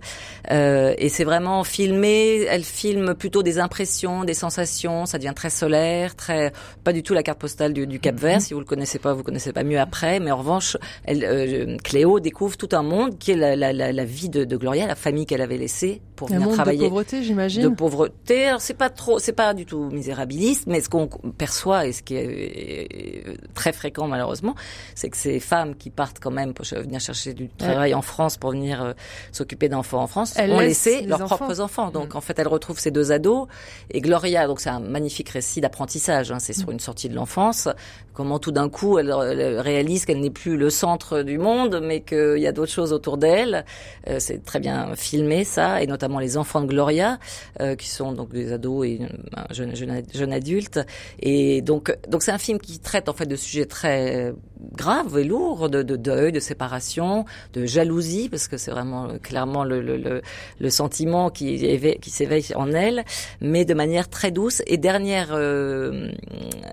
[0.51, 2.43] Euh, et c'est vraiment filmé.
[2.49, 5.05] Elle filme plutôt des impressions, des sensations.
[5.05, 6.51] Ça devient très solaire, très
[6.83, 8.41] pas du tout la carte postale du, du Cap Vert.
[8.41, 10.19] Si vous le connaissez pas, vous connaissez pas mieux après.
[10.19, 13.91] Mais en revanche, elle, euh, Cléo découvre tout un monde qui est la, la, la,
[13.91, 16.79] la vie de, de Gloria, la famille qu'elle avait laissée pour Un venir monde travailler
[16.79, 17.61] de pauvreté, j'imagine.
[17.63, 18.45] de pauvreté.
[18.47, 22.03] Alors c'est pas trop, c'est pas du tout misérabiliste, mais ce qu'on perçoit et ce
[22.03, 24.55] qui est euh, très fréquent malheureusement,
[24.95, 28.37] c'est que ces femmes qui partent quand même pour venir chercher du travail en France
[28.37, 28.93] pour venir euh,
[29.31, 31.37] s'occuper d'enfants en France, Elles ont laissé leurs enfants.
[31.37, 31.89] propres enfants.
[31.91, 33.47] Donc en fait, elle retrouve ces deux ados
[33.91, 34.47] et Gloria.
[34.47, 36.31] Donc c'est un magnifique récit d'apprentissage.
[36.31, 37.67] Hein, c'est sur une sortie de l'enfance.
[38.13, 42.39] Comment tout d'un coup elle, réalise qu'elle n'est plus le centre du monde, mais qu'il
[42.39, 43.63] y a d'autres choses autour d'elle.
[44.07, 47.17] Euh, c'est très bien filmé ça, et notamment les enfants de Gloria,
[47.61, 48.99] euh, qui sont donc des ados et
[49.35, 50.81] un jeune, jeune, jeune adulte.
[51.21, 54.33] Et donc, donc c'est un film qui traite en fait de sujets très
[54.73, 59.17] graves et lourds, de, de deuil, de séparation, de jalousie, parce que c'est vraiment euh,
[59.17, 60.21] clairement le, le, le,
[60.59, 61.57] le sentiment qui,
[62.01, 63.03] qui s'éveille en elle,
[63.41, 64.61] mais de manière très douce.
[64.67, 66.11] Et dernière euh,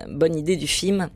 [0.09, 1.09] bonne idée du film.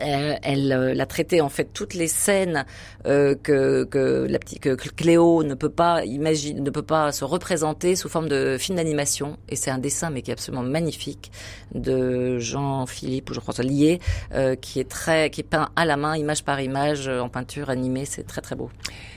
[0.00, 2.64] Euh, elle euh, l'a traité en fait toutes les scènes
[3.06, 7.24] euh, que que la petite que Cléo ne peut pas imaginer ne peut pas se
[7.24, 11.30] représenter sous forme de film d'animation et c'est un dessin mais qui est absolument magnifique
[11.74, 14.00] de Jean-Philippe ou je crois que c'est lié
[14.34, 17.28] euh, qui est très qui est peint à la main image par image euh, en
[17.28, 18.70] peinture animée c'est très très beau.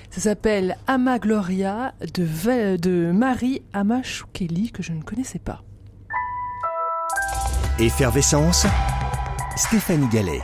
[0.09, 5.63] Ça s'appelle Ama Gloria de, de Marie Amachoukeli, que je ne connaissais pas.
[7.79, 8.67] Effervescence,
[9.55, 10.41] Stéphanie Gallet.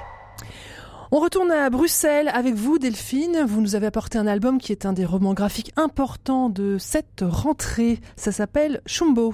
[1.10, 3.46] On retourne à Bruxelles avec vous, Delphine.
[3.48, 7.24] Vous nous avez apporté un album qui est un des romans graphiques importants de cette
[7.26, 8.00] rentrée.
[8.18, 9.34] Ça s'appelle Chumbo.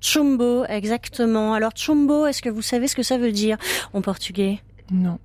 [0.00, 1.54] Chumbo, exactement.
[1.54, 3.56] Alors chumbo, est-ce que vous savez ce que ça veut dire
[3.92, 4.58] en portugais?
[4.90, 5.18] Non.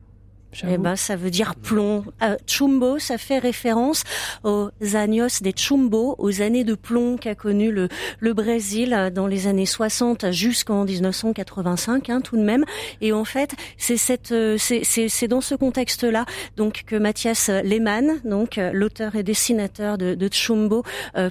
[0.68, 2.04] Eh ben, ça veut dire plomb.
[2.24, 4.04] Euh, chumbo, ça fait référence
[4.44, 7.88] aux años de chumbo, aux années de plomb qu'a connu le,
[8.20, 12.66] le Brésil euh, dans les années 60 jusqu'en 1985, hein, tout de même.
[13.02, 16.26] Et en fait, c'est cette, euh, c'est, c'est, c'est dans ce contexte-là,
[16.58, 20.84] donc que Mathias Lehmann, donc euh, l'auteur et dessinateur de, de Chumbo,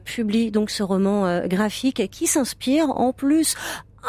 [0.04, 3.54] publie donc ce roman graphique qui s'inspire en plus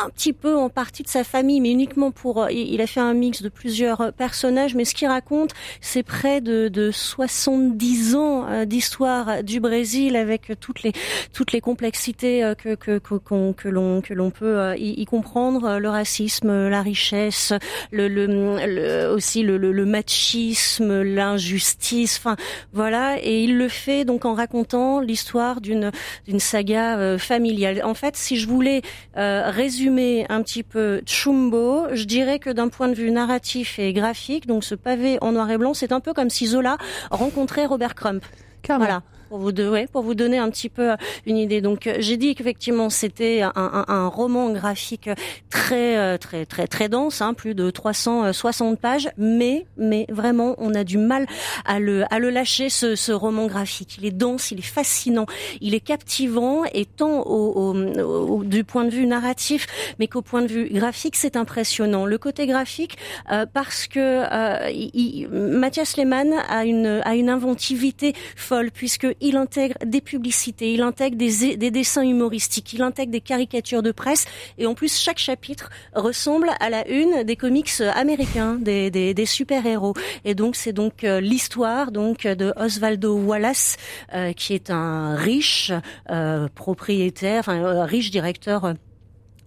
[0.06, 2.44] un petit peu en partie de sa famille, mais uniquement pour.
[2.44, 6.04] euh, Il a fait un mix de plusieurs euh, personnages, mais ce qu'il raconte, c'est
[6.04, 10.94] près de, de 70 ans euh, d'histoire du Brésil avec toutes les
[11.34, 16.70] toutes les complexités que que qu'on- que l'on que l'on peut y, comprendre, le racisme,
[16.70, 17.54] la richesse,
[17.92, 22.36] le, le, le- aussi le, le, machisme, l'injustice, enfin
[22.74, 23.18] voilà.
[23.24, 25.92] Et il le fait donc en racontant l'histoire d'une
[26.28, 27.82] d'une saga familiale.
[27.84, 28.82] En fait, si je voulais
[29.16, 29.88] résumer
[30.30, 34.63] un petit peu Chumbo, je dirais que d'un point de vue narratif et graphique, donc
[34.63, 36.78] ce pavé en noir et blanc, c'est un peu comme si Zola
[37.12, 38.23] rencontrait Robert Crump.
[38.62, 38.86] Carrément.
[38.86, 39.04] Voilà.
[39.30, 40.92] Pour vous, de, ouais, pour vous donner un petit peu
[41.26, 41.62] une idée.
[41.62, 45.10] Donc euh, j'ai dit qu'effectivement c'était un, un, un, roman graphique
[45.50, 50.74] très euh, très très très dense, hein, plus de 360 pages, mais mais vraiment on
[50.74, 51.28] a du mal
[51.65, 53.98] à le à le lâcher ce, ce roman graphique.
[54.00, 55.28] Il est dense, il est fascinant,
[55.62, 59.68] il est captivant et tant au, au, du point de vue narratif,
[60.00, 62.06] mais qu'au point de vue graphique c'est impressionnant.
[62.06, 62.98] Le côté graphique
[63.32, 69.38] euh, parce que euh, il, Mathias Lehmann a une a une inventivité folle puisque il
[69.38, 74.26] intègre des publicités, il intègre des, des dessins humoristiques, il intègre des caricatures de presse
[74.58, 79.26] et en plus chaque chapitre ressemble à la une des comics américains, des, des, des
[79.26, 79.94] super-héros.
[80.26, 83.78] Et donc c'est donc euh, l'histoire donc de Osvaldo Wallace
[84.13, 85.72] euh, qui est un riche
[86.10, 88.74] euh, propriétaire, enfin riche directeur euh,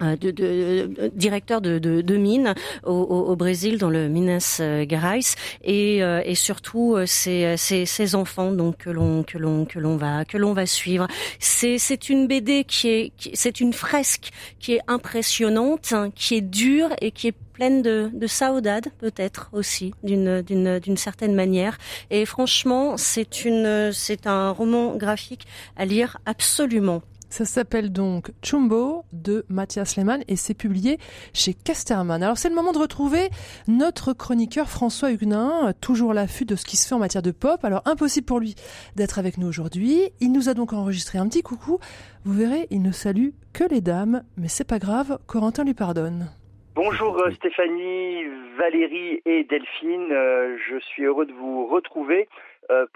[0.03, 5.21] de, de, directeur de, de, mine au, au, Brésil dans le Minas Gerais.
[5.65, 10.25] Et, euh, et surtout ses, ses, enfants donc que l'on que l'on que l'on va
[10.25, 11.07] que l'on va suivre.
[11.39, 16.41] C'est c'est une BD qui est c'est une fresque qui est impressionnante hein, qui est
[16.41, 21.79] dure et qui est pleine de, de saudade peut-être aussi d'une d'une d'une certaine manière.
[22.11, 25.47] Et franchement c'est une c'est un roman graphique
[25.77, 27.03] à lire absolument
[27.33, 30.99] ça s'appelle donc Chumbo de Mathias Lehmann et c'est publié
[31.33, 32.23] chez Casterman.
[32.23, 33.31] Alors c'est le moment de retrouver
[33.69, 37.65] notre chroniqueur François Huguenin, toujours l'affût de ce qui se fait en matière de pop.
[37.65, 38.55] Alors impossible pour lui
[38.97, 40.11] d'être avec nous aujourd'hui.
[40.21, 41.79] Il nous a donc enregistré un petit coucou.
[42.27, 46.29] Vous verrez, il ne salue que les dames, mais c'est pas grave, Corentin lui pardonne.
[46.75, 48.25] Bonjour euh, Stéphanie,
[48.59, 52.29] Valérie et Delphine, euh, je suis heureux de vous retrouver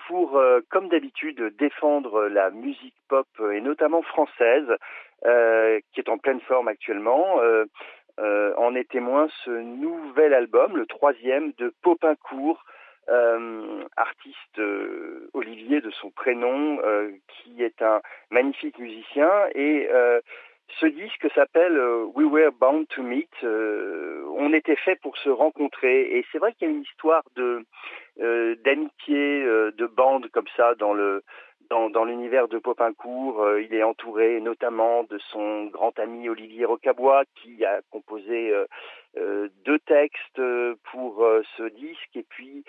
[0.07, 4.69] pour, euh, comme d'habitude, défendre la musique pop euh, et notamment française,
[5.93, 7.41] qui est en pleine forme actuellement.
[8.19, 12.63] en est témoin ce nouvel album, le troisième de Popincourt,
[13.09, 18.01] euh, artiste euh, Olivier de son prénom, euh, qui est un
[18.31, 19.89] magnifique musicien et
[20.81, 21.79] ce disque s'appelle
[22.15, 23.31] We Were Bound to Meet.
[23.43, 27.65] on était fait pour se rencontrer et c'est vrai qu'il y a une histoire de
[28.19, 31.23] euh, d'amitié, euh, de bande comme ça dans le
[31.69, 33.43] dans, dans l'univers de Popincourt.
[33.43, 38.55] Euh, il est entouré notamment de son grand ami Olivier Rocabois qui a composé
[39.65, 40.41] deux textes
[40.93, 42.65] pour ce disque et puis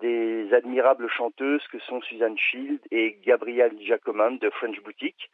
[0.00, 5.30] des admirables chanteuses que sont Suzanne Shield et Gabrielle Jacoman de French Boutique.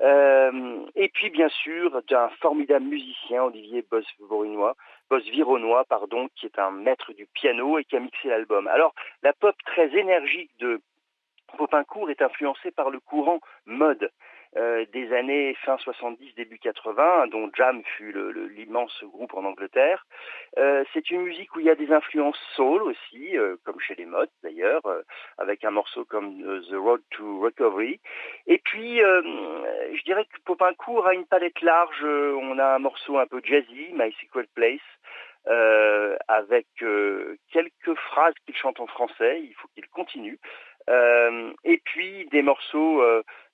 [0.00, 4.74] Euh, et puis bien sûr d'un formidable musicien, Olivier Boss-Vironois,
[5.10, 5.24] Boss
[5.88, 8.66] pardon, qui est un maître du piano et qui a mixé l'album.
[8.66, 10.80] Alors la pop très énergique de
[11.56, 14.10] Popincourt est influencée par le courant mode.
[14.58, 18.14] Euh, des années fin 70, début 80, dont Jam fut
[18.50, 20.04] l'immense groupe en Angleterre.
[20.58, 23.94] Euh, c'est une musique où il y a des influences soul aussi, euh, comme chez
[23.94, 24.82] les modes d'ailleurs,
[25.38, 27.98] avec un morceau comme The Road to Recovery.
[28.46, 32.04] Et puis, je dirais que Popincourt a une palette large.
[32.04, 34.80] on a un morceau un peu jazzy, My Secret Place.
[36.28, 40.38] avec quelques phrases qu'il chante en français, il faut qu'il continue.
[40.88, 43.02] et puis des morceaux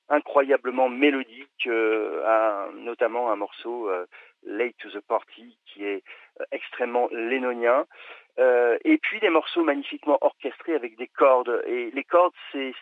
[0.08, 4.06] incroyablement mélodique, euh, notamment un morceau euh,
[4.44, 6.02] Late to the Party qui est
[6.40, 7.86] euh, extrêmement lénonien.
[8.84, 11.62] et puis des morceaux magnifiquement orchestrés avec des cordes.
[11.66, 12.32] Et les cordes,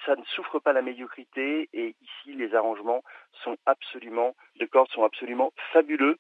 [0.04, 1.68] ça ne souffre pas la médiocrité.
[1.72, 3.02] Et ici, les arrangements
[3.42, 6.18] sont absolument, de cordes sont absolument fabuleux.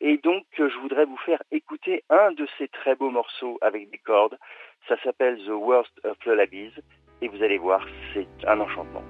[0.00, 3.98] et donc, je voudrais vous faire écouter un de ces très beaux morceaux avec des
[3.98, 4.36] cordes.
[4.86, 6.74] Ça s'appelle The Worst of Lullabies.
[7.22, 9.04] Et vous allez voir, c'est un enchantement.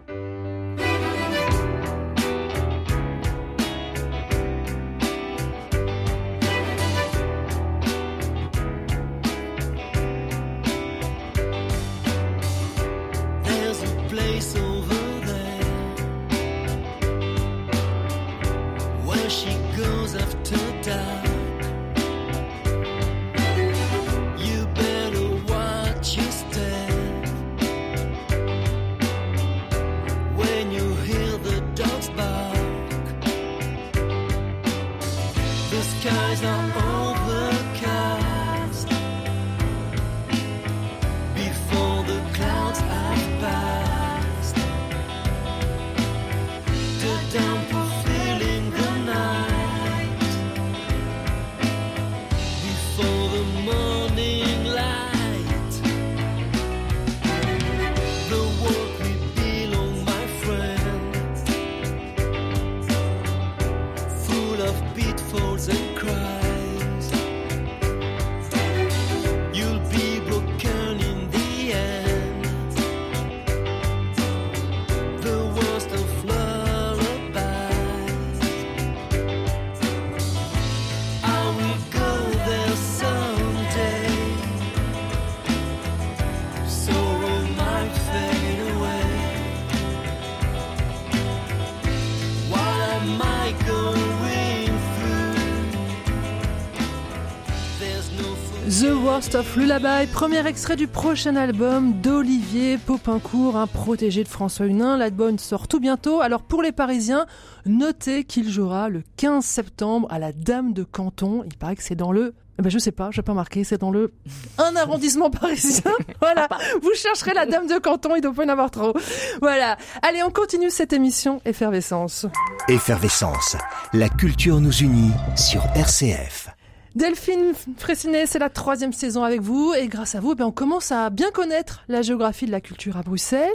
[99.31, 104.97] First of Lullaby, premier extrait du prochain album d'Olivier Popincourt, un protégé de François Hunin.
[104.97, 106.20] L'album sort tout bientôt.
[106.20, 107.26] Alors pour les Parisiens,
[107.64, 111.45] notez qu'il jouera le 15 septembre à la Dame de Canton.
[111.47, 113.62] Il paraît que c'est dans le eh ben, je sais pas, je vais pas marquer,
[113.62, 114.12] c'est dans le
[114.59, 115.93] un arrondissement parisien.
[116.20, 116.49] voilà,
[116.83, 118.95] vous chercherez la Dame de Canton, il doit pas y en avoir trop.
[119.41, 119.76] Voilà.
[120.03, 122.26] Allez, on continue cette émission Effervescence.
[122.68, 123.57] Effervescence,
[123.93, 126.51] la culture nous unit sur RCF.
[126.97, 130.91] Delphine Fressinet, c'est la troisième saison avec vous et grâce à vous, eh on commence
[130.91, 133.53] à bien connaître la géographie de la culture à Bruxelles.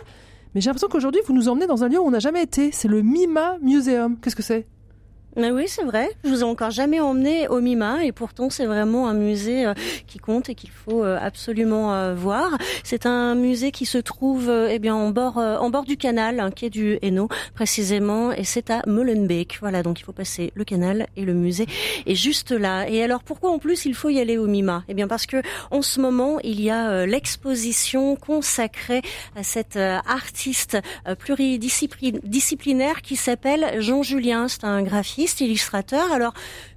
[0.53, 2.71] Mais j'ai l'impression qu'aujourd'hui, vous nous emmenez dans un lieu où on n'a jamais été.
[2.71, 4.17] C'est le Mima Museum.
[4.21, 4.65] Qu'est-ce que c'est?
[5.37, 6.09] Oui, c'est vrai.
[6.23, 9.73] Je vous ai encore jamais emmené au MIMA et pourtant c'est vraiment un musée euh,
[10.07, 12.57] qui compte et qu'il faut euh, absolument euh, voir.
[12.83, 16.51] C'est un musée qui se trouve eh bien en bord en bord du canal, un
[16.51, 19.57] quai du Hainaut précisément, et c'est à Molenbeek.
[19.59, 21.65] Voilà, donc il faut passer le canal et le musée
[22.05, 22.87] est juste là.
[22.87, 24.83] Et alors pourquoi en plus il faut y aller au MIMA?
[24.87, 29.01] Eh bien parce que en ce moment il y a l'exposition consacrée
[29.35, 30.77] à cet artiste
[31.19, 34.47] pluridisciplinaire qui s'appelle Jean Julien.
[34.47, 36.11] C'est un graphiste illustrateur.
[36.11, 36.33] Alors,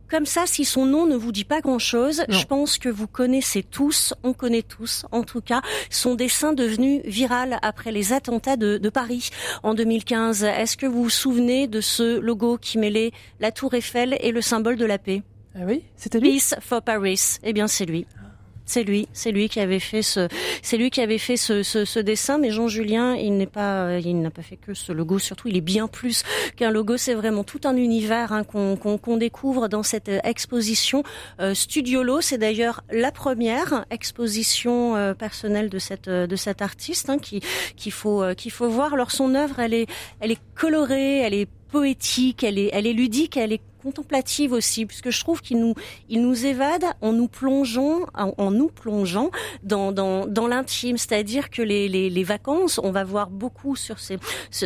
[0.09, 3.63] comme ça, si son nom ne vous dit pas grand-chose, je pense que vous connaissez
[3.63, 8.79] tous, on connaît tous, en tout cas, son dessin devenu viral après les attentats de,
[8.79, 9.29] de Paris
[9.63, 10.45] en 2015.
[10.45, 14.41] Est-ce que vous vous souvenez de ce logo qui mêlait la tour Eiffel et le
[14.41, 15.23] symbole de la paix?
[15.55, 16.33] Ah oui, c'était lui?
[16.33, 17.37] Peace for Paris.
[17.43, 18.07] Eh bien, c'est lui.
[18.69, 20.29] C'est lui, c'est lui qui avait fait ce,
[20.61, 22.37] c'est lui qui avait fait ce, ce, ce, dessin.
[22.37, 25.19] Mais Jean Julien, il n'est pas, il n'a pas fait que ce logo.
[25.19, 26.23] Surtout, il est bien plus
[26.55, 26.99] qu'un logo.
[26.99, 31.03] C'est vraiment tout un univers hein, qu'on découvre dans cette exposition
[31.41, 32.21] euh, Studiolo.
[32.21, 37.41] C'est d'ailleurs la première exposition euh, personnelle de cette de cet artiste hein, qui
[37.75, 38.93] qu'il faut euh, qu'il faut voir.
[38.93, 39.87] Alors son œuvre, elle est
[40.21, 44.85] elle est colorée, elle est poétique, elle est, elle est ludique, elle est contemplative aussi,
[44.85, 45.75] puisque je trouve qu'il nous,
[46.11, 49.31] il nous évade en nous plongeant, en, nous plongeant
[49.63, 50.99] dans, dans, dans l'intime.
[50.99, 54.19] C'est-à-dire que les, les, les, vacances, on va voir beaucoup sur ces,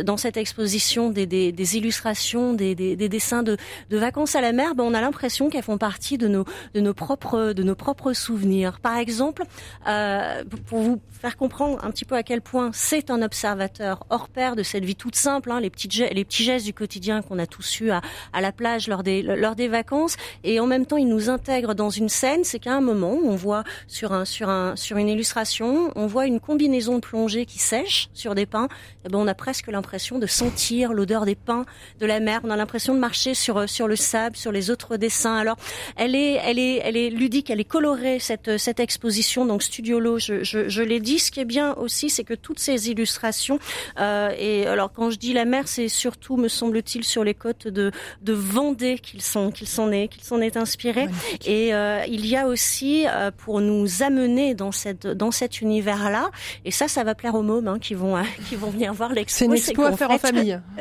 [0.03, 3.55] dans cette exposition des, des, illustrations, des, des, des, dessins de,
[3.89, 4.75] de vacances à la mer.
[4.75, 6.43] Ben on a l'impression qu'elles font partie de nos,
[6.73, 8.79] de nos propres, de nos propres souvenirs.
[8.81, 9.43] Par exemple,
[9.87, 14.27] euh, pour vous faire comprendre un petit peu à quel point c'est un observateur hors
[14.27, 17.39] pair de cette vie toute simple, hein, les petites, les petits gestes du quotidien qu'on
[17.39, 18.01] a tous eu à,
[18.33, 21.75] à la plage lors des, lors des vacances et en même temps il nous intègre
[21.75, 25.09] dans une scène, c'est qu'à un moment on voit sur un sur un sur une
[25.09, 29.19] illustration, on voit une combinaison de plongée qui sèche sur des pins, et eh ben
[29.19, 31.65] on a presque l'impression de sentir l'odeur des pins
[31.99, 34.97] de la mer, on a l'impression de marcher sur sur le sable, sur les autres
[34.97, 35.35] dessins.
[35.35, 35.57] Alors
[35.95, 39.45] elle est elle est elle est ludique, elle est colorée cette cette exposition.
[39.45, 41.19] Donc Studiolo, je je, je l'ai dit.
[41.19, 43.59] Ce qui est bien aussi, c'est que toutes ces illustrations
[43.99, 47.67] euh, et alors quand je dis la mer, c'est surtout me semble-t-il sur les côtes
[47.67, 47.91] de
[48.21, 51.07] de Vendée qu'ils sont qu'ils sont qu'ils sont est inspirés.
[51.45, 56.29] Et euh, il y a aussi euh, pour nous amener dans cette dans cet univers-là.
[56.65, 58.15] Et ça, ça va plaire aux mômes hein, qui vont
[58.49, 59.39] qui vont venir voir l'expo.
[59.39, 60.59] C'est une expo à faire en famille.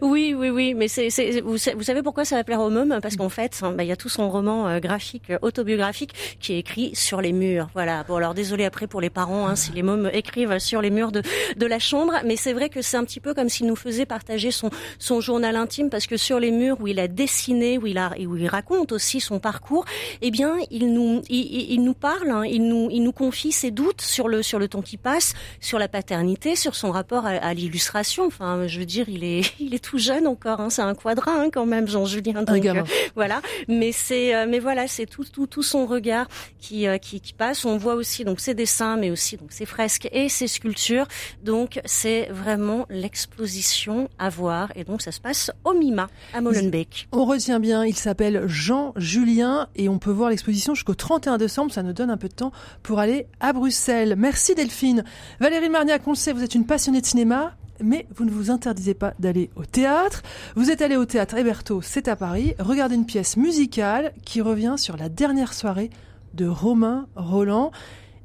[0.00, 1.08] oui, oui, oui, mais c'est,
[1.40, 2.98] vous, vous, savez pourquoi ça va plaire au môme?
[3.02, 6.12] Parce qu'en fait, hein, bah, il y a tout son roman euh, graphique, euh, autobiographique,
[6.40, 7.68] qui est écrit sur les murs.
[7.74, 8.04] Voilà.
[8.04, 11.12] Bon, alors désolé après pour les parents hein, si les mômes écrivent sur les murs
[11.12, 11.22] de,
[11.56, 14.06] de la chambre, mais c'est vrai que c'est un petit peu comme s'il nous faisait
[14.06, 17.86] partager son, son journal intime, parce que sur les murs où il a dessiné, où
[17.86, 19.84] il a, où il raconte aussi son parcours,
[20.20, 23.70] eh bien, il nous, il, il nous parle, hein, il nous, il nous confie ses
[23.70, 27.30] doutes sur le, sur le temps qui passe, sur la paternité, sur son rapport à,
[27.30, 28.26] à l'illustration.
[28.26, 31.32] Enfin, je veux dire, il est il est tout jeune encore, hein, c'est un quadra
[31.32, 32.42] hein, quand même, Jean-Julien.
[32.42, 32.82] Donc euh,
[33.14, 36.26] voilà, mais c'est, euh, mais voilà, c'est tout, tout, tout son regard
[36.58, 37.64] qui, euh, qui, qui passe.
[37.64, 41.06] On voit aussi donc ses dessins, mais aussi donc ses fresques et ses sculptures.
[41.42, 47.08] Donc c'est vraiment l'exposition à voir, et donc ça se passe au Mima à Molenbeek.
[47.12, 51.72] On retient bien, il s'appelle Jean-Julien et on peut voir l'exposition jusqu'au 31 décembre.
[51.72, 52.52] Ça nous donne un peu de temps
[52.82, 54.14] pour aller à Bruxelles.
[54.16, 55.04] Merci Delphine.
[55.40, 58.50] Valérie Marniac, on le sait, vous êtes une passionnée de cinéma mais vous ne vous
[58.50, 60.22] interdisez pas d'aller au théâtre.
[60.56, 62.54] Vous êtes allé au théâtre Héberto, c'est à Paris.
[62.58, 65.90] Regardez une pièce musicale qui revient sur la dernière soirée
[66.34, 67.72] de Romain Roland,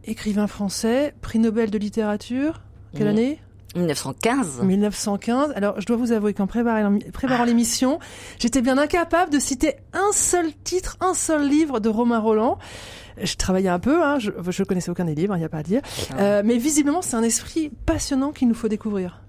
[0.06, 2.62] écrivain français, prix Nobel de littérature.
[2.96, 3.40] Quelle année?
[3.76, 4.62] 1915.
[4.64, 5.54] 1915.
[5.56, 8.00] Alors, je dois vous avouer qu'en préparant, préparant l'émission,
[8.40, 12.58] j'étais bien incapable de citer un seul titre, un seul livre de Romain Roland
[13.22, 15.60] je travaillais un peu, hein, je, je connaissais aucun des livres, il n'y a pas
[15.60, 15.82] à dire.
[16.20, 19.22] Euh, mais visiblement, c'est un esprit passionnant qu'il nous faut découvrir.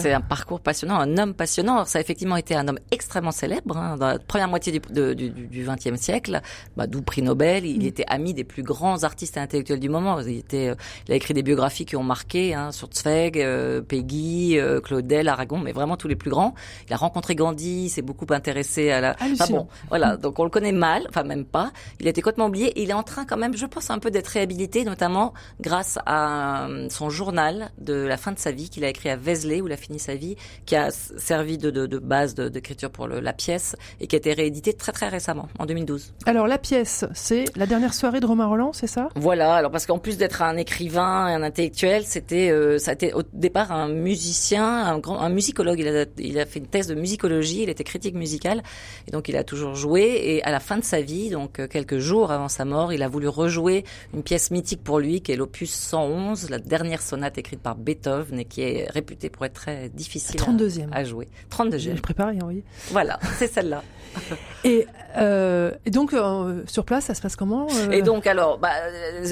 [0.00, 1.74] c'est un parcours passionnant, un homme passionnant.
[1.74, 4.80] Alors, ça a effectivement été un homme extrêmement célèbre hein, dans la première moitié du,
[4.80, 6.40] XXe du, du, siècle,
[6.76, 7.66] bah, d'où prix Nobel.
[7.66, 7.86] Il mm.
[7.86, 10.20] était ami des plus grands artistes et intellectuels du moment.
[10.20, 10.74] Il, était, euh,
[11.06, 15.28] il a écrit des biographies qui ont marqué hein, sur Zweig, euh, Peggy, euh, Claudel,
[15.28, 16.54] Aragon, mais vraiment tous les plus grands.
[16.88, 19.16] Il a rencontré Gandhi, s'est beaucoup intéressé à la.
[19.20, 20.16] Enfin bon, voilà.
[20.20, 21.72] Donc on le connaît mal, enfin même pas.
[22.00, 22.72] Il a été complètement oublié.
[22.80, 25.98] il est en train train quand même, je pense, un peu d'être réhabilité, notamment grâce
[26.06, 29.60] à euh, son journal de la fin de sa vie qu'il a écrit à Vézelay,
[29.60, 33.06] où il a fini sa vie, qui a servi de, de, de base d'écriture pour
[33.06, 36.14] le, la pièce et qui a été réédité très très récemment, en 2012.
[36.26, 39.08] Alors la pièce, c'est la dernière soirée de Romain Roland, c'est ça?
[39.16, 42.94] Voilà, alors parce qu'en plus d'être un écrivain et un intellectuel, c'était euh, ça a
[42.94, 46.66] été au départ un musicien, un grand un musicologue, il a, il a fait une
[46.66, 48.62] thèse de musicologie, il était critique musical
[49.06, 51.66] et donc il a toujours joué et à la fin de sa vie, donc euh,
[51.66, 53.84] quelques jours avant sa mort, il a voulu rejouer
[54.14, 58.40] une pièce mythique pour lui qui est l'opus 111, la dernière sonate écrite par Beethoven
[58.40, 61.28] et qui est réputée pour être très difficile à, à, jouer.
[61.50, 61.78] 32e.
[61.78, 62.62] J'ai préparé, oui.
[62.90, 63.82] Voilà, c'est celle-là.
[64.64, 64.86] et,
[65.16, 67.90] euh, et, donc euh, sur place, ça se passe comment euh...
[67.90, 68.70] Et donc alors, bah,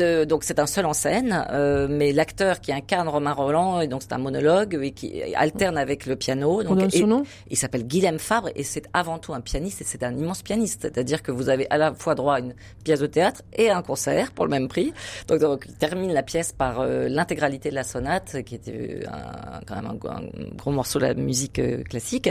[0.00, 3.88] euh, donc c'est un seul en scène, euh, mais l'acteur qui incarne Romain Roland, et
[3.88, 6.62] donc c'est un monologue et qui alterne avec le piano.
[6.62, 9.80] Donc, On donne son nom il s'appelle Guilhem Fabre et c'est avant tout un pianiste
[9.80, 12.54] et c'est un immense pianiste, c'est-à-dire que vous avez à la fois droit à une
[12.84, 14.92] pièce de théâtre et à un concert pour le même prix.
[15.28, 19.76] Donc, donc il termine la pièce par l'intégralité de la sonate, qui était un, quand
[19.76, 22.30] même un, un, gros morceau de la musique classique,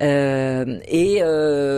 [0.00, 1.77] et euh,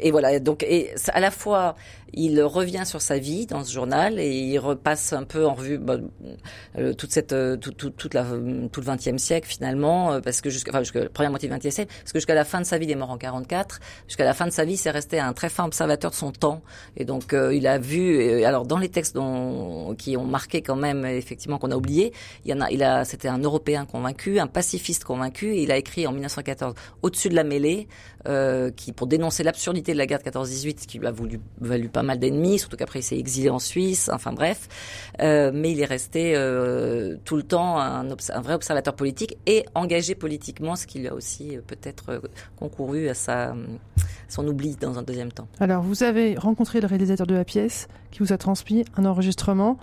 [0.00, 1.76] et voilà, donc et à la fois
[2.12, 5.78] il revient sur sa vie dans ce journal et il repasse un peu en revue
[5.78, 5.98] bah,
[6.96, 10.50] toute cette euh, tout, tout, toute la tout le XXe siècle finalement euh, parce que
[10.50, 12.66] jusqu'à enfin, jusqu'à la première moitié du XXe siècle parce que jusqu'à la fin de
[12.66, 15.18] sa vie il est mort en 44 jusqu'à la fin de sa vie c'est resté
[15.18, 16.62] un très fin observateur de son temps.
[16.96, 21.04] Et donc il a vu alors dans les textes dont, qui ont marqué quand même
[21.04, 22.12] effectivement qu'on a oublié
[22.44, 25.76] il y en a il a c'était un Européen convaincu un pacifiste convaincu il a
[25.76, 27.88] écrit en 1914 au-dessus de la mêlée
[28.28, 31.88] euh, qui pour dénoncer l'absurdité de la guerre de 14-18 qui lui a voulu valu
[31.88, 34.68] pas mal d'ennemis, surtout qu'après il s'est exilé en Suisse, enfin bref.
[35.20, 38.04] Euh, mais il est resté euh, tout le temps un,
[38.40, 42.22] vrai observateur politique et engagé politiquement, ce qui lui a aussi euh, peut-être
[42.56, 45.48] concouru à son oubli dans un deuxième temps.
[45.60, 49.78] Alors vous avez rencontré le réalisateur de la pièce qui vous a transmis un enregistrement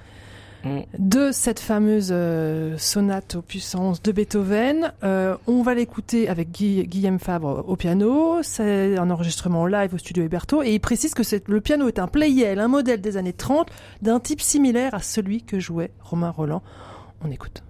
[0.97, 4.93] de cette fameuse euh, sonate aux puissances de Beethoven.
[5.03, 8.41] Euh, on va l'écouter avec Guillaume Fabre au piano.
[8.43, 10.63] C'est un enregistrement live au studio Héberto.
[10.63, 13.69] Et il précise que le piano est un Playel, un modèle des années 30,
[14.01, 16.61] d'un type similaire à celui que jouait Romain Roland.
[17.23, 17.63] On écoute.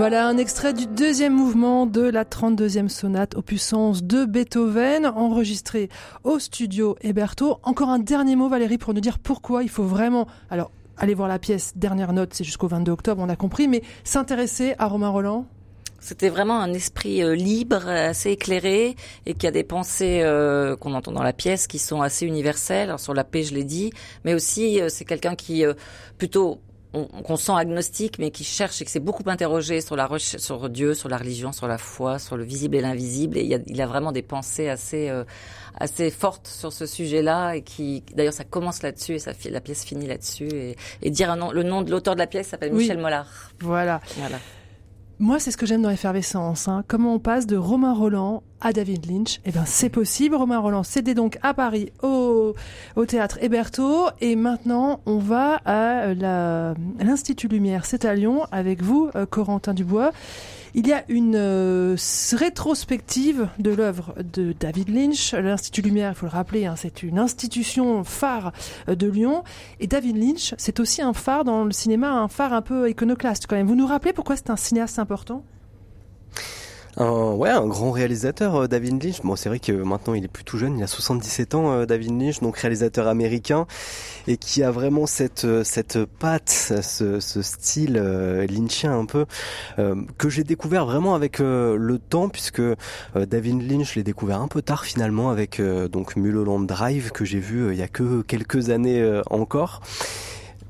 [0.00, 5.90] Voilà un extrait du deuxième mouvement de la 32e sonate aux puissances de Beethoven, enregistré
[6.24, 7.58] au studio Héberto.
[7.64, 11.28] Encore un dernier mot, Valérie, pour nous dire pourquoi il faut vraiment, alors, aller voir
[11.28, 15.10] la pièce, dernière note, c'est jusqu'au 22 octobre, on a compris, mais s'intéresser à Romain
[15.10, 15.44] Roland?
[15.98, 18.96] C'était vraiment un esprit euh, libre, assez éclairé,
[19.26, 22.88] et qui a des pensées euh, qu'on entend dans la pièce qui sont assez universelles.
[22.88, 23.92] Alors, sur la paix, je l'ai dit,
[24.24, 25.62] mais aussi euh, c'est quelqu'un qui
[26.16, 26.58] plutôt
[26.92, 30.68] qu'on sent agnostique, mais qui cherche et qui s'est beaucoup interrogé sur la recherche, sur
[30.68, 33.38] Dieu, sur la religion, sur la foi, sur le visible et l'invisible.
[33.38, 35.24] Et il, a, il a vraiment des pensées assez euh,
[35.78, 39.84] assez fortes sur ce sujet-là et qui, d'ailleurs, ça commence là-dessus et ça, la pièce
[39.84, 40.48] finit là-dessus.
[40.48, 42.80] Et, et, dire un nom, le nom de l'auteur de la pièce s'appelle oui.
[42.80, 43.50] Michel Mollard.
[43.60, 44.00] Voilà.
[44.18, 44.38] Voilà.
[45.22, 46.66] Moi, c'est ce que j'aime dans l'effervescence.
[46.66, 46.82] Hein.
[46.88, 50.34] Comment on passe de Romain Roland à David Lynch Eh bien, c'est possible.
[50.34, 52.54] Romain Roland, c'était donc à Paris, au,
[52.96, 54.06] au théâtre Héberto.
[54.22, 57.84] Et maintenant, on va à l'Institut Lumière.
[57.84, 60.12] C'est à Lyon, avec vous, euh, Corentin Dubois.
[60.74, 61.96] Il y a une euh,
[62.32, 65.34] rétrospective de l'œuvre de David Lynch.
[65.34, 68.52] L'Institut Lumière, il faut le rappeler, hein, c'est une institution phare
[68.88, 69.42] euh, de Lyon.
[69.80, 73.46] Et David Lynch, c'est aussi un phare dans le cinéma, un phare un peu iconoclaste
[73.48, 73.66] quand même.
[73.66, 75.42] Vous nous rappelez pourquoi c'est un cinéaste important?
[76.96, 79.20] Un, ouais, un grand réalisateur, euh, David Lynch.
[79.22, 82.20] Bon, c'est vrai que maintenant il est plus jeune, il a 77 ans, euh, David
[82.20, 83.66] Lynch, donc réalisateur américain,
[84.26, 89.26] et qui a vraiment cette euh, cette patte, ce, ce style lynchien un peu
[90.18, 92.62] que j'ai découvert vraiment avec le temps, puisque
[93.14, 97.72] David Lynch l'ai découvert un peu tard finalement avec donc Mulholland Drive que j'ai vu
[97.72, 99.80] il y a que quelques années encore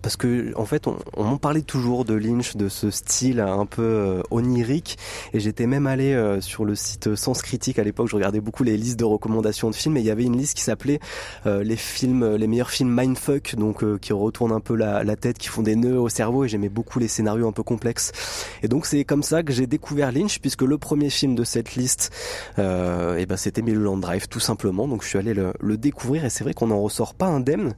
[0.03, 3.83] parce que en fait on, m'en parlait toujours de Lynch, de ce style un peu
[3.83, 4.99] euh, onirique,
[5.33, 8.09] et j'étais même allé euh, sur le site Sens Critique à l'époque.
[8.09, 10.57] Je regardais beaucoup les listes de recommandations de films, et il y avait une liste
[10.57, 11.01] qui s'appelait
[11.47, 15.39] euh, les films, les meilleurs films mindfuck, donc qui retournent un peu la, la, tête,
[15.39, 18.13] qui font des nœuds au cerveau, et j'aimais beaucoup les scénarios un peu complexes.
[18.63, 21.75] Et donc c'est comme ça que j'ai découvert Lynch, puisque le premier film de cette
[21.75, 22.11] liste,
[22.59, 24.89] et ben c'était Mulholland Drive, tout simplement.
[24.89, 27.75] Donc je suis allé le, le découvrir, et c'est vrai qu'on n'en ressort pas indemne,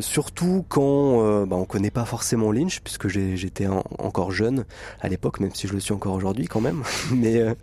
[0.00, 3.66] surtout quand euh, bah, on connaît pas forcément Lynch puisque j'étais
[3.98, 4.64] encore jeune
[5.00, 6.82] à l'époque, même si je le suis encore aujourd'hui quand même.
[7.12, 7.54] Mais euh,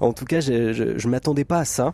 [0.00, 1.92] en tout cas, je, je, m'attendais pas à ça.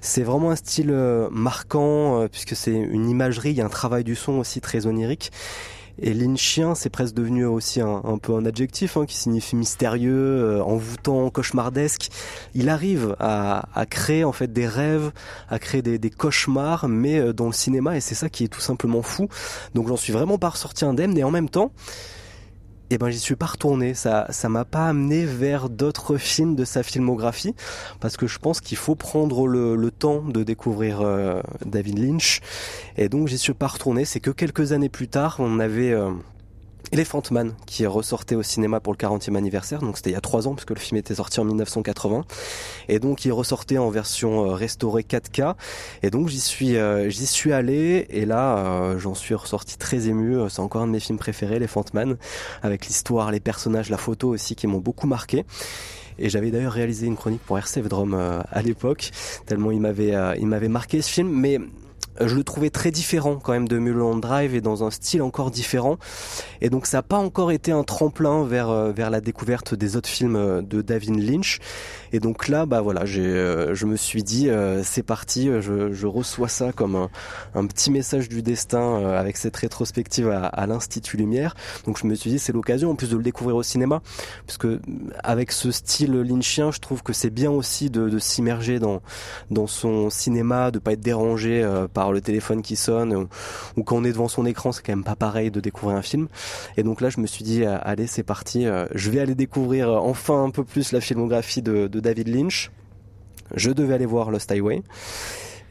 [0.00, 4.34] C'est vraiment un style euh, marquant puisque c'est une imagerie, il un travail du son
[4.34, 5.32] aussi très onirique.
[6.00, 10.62] Et Lynchien, c'est presque devenu aussi un, peu un adjectif hein, qui signifie mystérieux, euh,
[10.62, 12.10] envoûtant, cauchemardesque.
[12.54, 15.10] Il arrive à, à, créer en fait des rêves,
[15.48, 18.48] à créer des, des cauchemars, mais euh, dans le cinéma, et c'est ça qui est
[18.48, 19.28] tout simplement fou.
[19.74, 21.72] Donc j'en suis vraiment pas ressorti indemne, et en même temps,
[22.90, 23.92] et eh ben j'y suis pas retourné.
[23.92, 27.54] Ça, ça m'a pas amené vers d'autres films de sa filmographie,
[28.00, 32.40] parce que je pense qu'il faut prendre le, le, temps de découvrir euh, David Lynch.
[32.96, 34.06] Et donc j'y suis pas retourné.
[34.06, 36.12] C'est que quelques années plus tard, on avait euh,
[36.92, 40.20] Elephant Man qui ressortait au cinéma pour le 40e anniversaire, donc c'était il y a
[40.20, 42.24] trois ans puisque le film était sorti en 1980,
[42.88, 45.54] et donc il ressortait en version euh, restaurée 4K,
[46.02, 50.08] et donc j'y suis euh, j'y suis allé et là euh, j'en suis ressorti très
[50.08, 50.38] ému.
[50.48, 52.16] C'est encore un de mes films préférés, Elephant Man,
[52.62, 55.44] avec l'histoire, les personnages, la photo aussi qui m'ont beaucoup marqué.
[56.18, 59.10] Et j'avais d'ailleurs réalisé une chronique pour RCF Drum à l'époque,
[59.46, 61.60] tellement il m'avait il m'avait marqué ce film, mais
[62.20, 65.50] je le trouvais très différent quand même de Mulholland Drive et dans un style encore
[65.50, 65.98] différent.
[66.60, 69.96] Et donc ça n'a pas encore été un tremplin vers euh, vers la découverte des
[69.96, 71.60] autres films euh, de David Lynch.
[72.12, 74.48] Et donc là, bah voilà, j'ai, euh, je me suis dit,
[74.82, 77.10] c'est parti, je, je, reçois ça comme un,
[77.54, 81.54] un, petit message du destin avec cette rétrospective à, à l'Institut Lumière.
[81.86, 84.00] Donc je me suis dit, c'est l'occasion en plus de le découvrir au cinéma,
[84.46, 84.66] puisque
[85.22, 89.02] avec ce style lynchien, je trouve que c'est bien aussi de, de s'immerger dans
[89.50, 93.28] dans son cinéma, de pas être dérangé par le téléphone qui sonne
[93.76, 96.02] ou, quand on est devant son écran, c'est quand même pas pareil de découvrir un
[96.02, 96.28] film.
[96.76, 99.34] Et donc là, je me suis dit, euh, allez, c'est parti, euh, je vais aller
[99.34, 102.70] découvrir euh, enfin un peu plus la filmographie de, de David Lynch.
[103.54, 104.82] Je devais aller voir Lost Highway.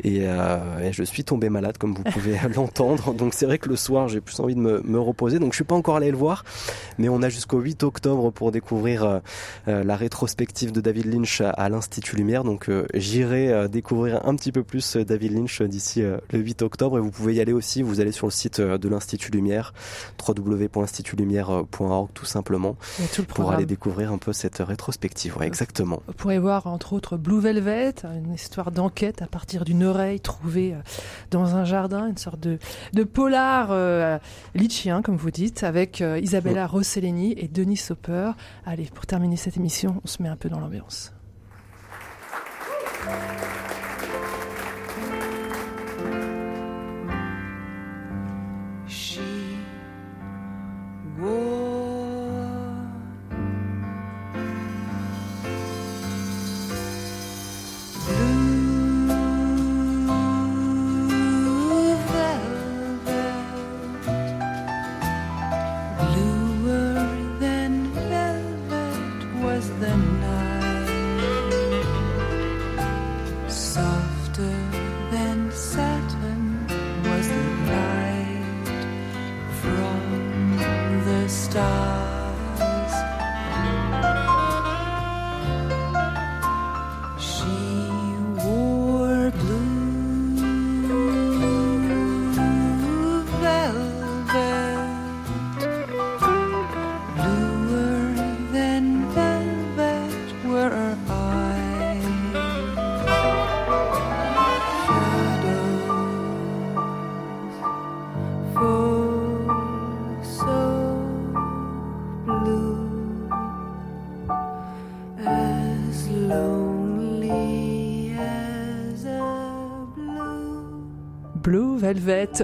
[0.05, 3.13] Euh, et, je suis tombé malade comme vous pouvez l'entendre.
[3.13, 5.39] Donc c'est vrai que le soir j'ai plus envie de me, me, reposer.
[5.39, 6.43] Donc je suis pas encore allé le voir,
[6.97, 9.19] mais on a jusqu'au 8 octobre pour découvrir euh,
[9.67, 12.43] euh, la rétrospective de David Lynch à, l'Institut Lumière.
[12.43, 16.97] Donc j'irai découvrir un petit peu plus David Lynch d'ici le 8 octobre.
[16.97, 17.81] Et vous pouvez y aller aussi.
[17.81, 19.73] Vous allez sur le site de l'Institut Lumière,
[20.27, 22.75] www.institutlumière.org tout simplement,
[23.13, 25.37] tout pour aller découvrir un peu cette rétrospective.
[25.37, 26.01] Ouais, exactement.
[26.07, 30.73] Vous pourrez voir entre autres Blue Velvet, une histoire d'enquête à partir d'une oreille trouvée
[30.73, 30.81] euh,
[31.31, 32.59] dans un jardin, une sorte de,
[32.93, 34.17] de polar euh,
[34.55, 38.31] litchien, comme vous dites, avec euh, Isabella Rossellini et Denis Soper.
[38.65, 41.13] Allez, pour terminer cette émission, on se met un peu dans l'ambiance.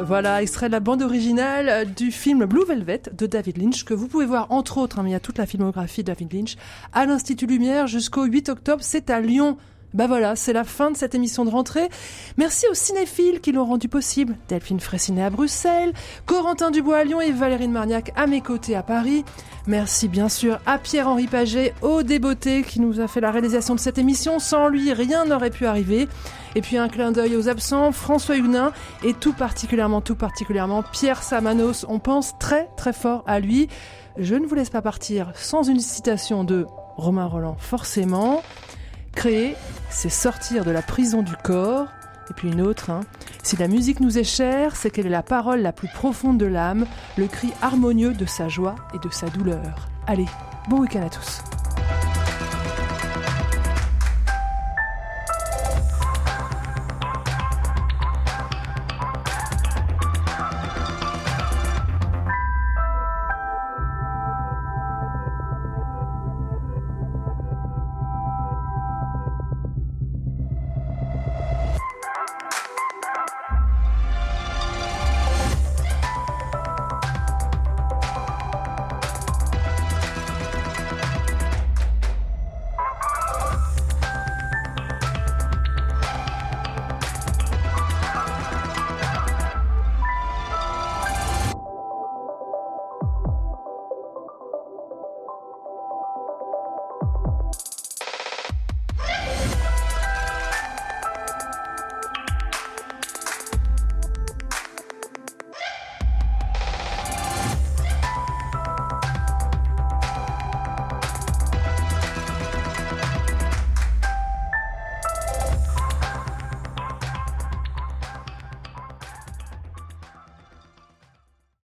[0.01, 4.07] Voilà, extrait de la bande originale du film Blue Velvet de David Lynch, que vous
[4.07, 6.55] pouvez voir entre autres, hein, il y a toute la filmographie de David Lynch,
[6.91, 8.83] à l'Institut Lumière jusqu'au 8 octobre.
[8.83, 9.57] C'est à Lyon.
[9.93, 11.87] Bah voilà, c'est la fin de cette émission de rentrée.
[12.37, 14.35] Merci aux cinéphiles qui l'ont rendu possible.
[14.49, 15.93] Delphine Fressinet à Bruxelles,
[16.25, 19.23] Corentin Dubois à Lyon et Valérie Marniac à mes côtés à Paris.
[19.67, 23.79] Merci bien sûr à Pierre-Henri Paget, au débeauté qui nous a fait la réalisation de
[23.79, 24.39] cette émission.
[24.39, 26.07] Sans lui, rien n'aurait pu arriver.
[26.55, 28.73] Et puis un clin d'œil aux absents, François Huguenin
[29.03, 31.85] et tout particulièrement, tout particulièrement Pierre Samanos.
[31.87, 33.69] On pense très très fort à lui.
[34.17, 36.65] Je ne vous laisse pas partir sans une citation de
[36.97, 38.41] Romain Roland, forcément.
[39.15, 39.55] Créer,
[39.89, 41.87] c'est sortir de la prison du corps.
[42.29, 43.01] Et puis une autre, hein.
[43.43, 46.45] si la musique nous est chère, c'est qu'elle est la parole la plus profonde de
[46.45, 46.85] l'âme,
[47.17, 49.89] le cri harmonieux de sa joie et de sa douleur.
[50.07, 50.27] Allez,
[50.69, 51.41] bon week-end à tous.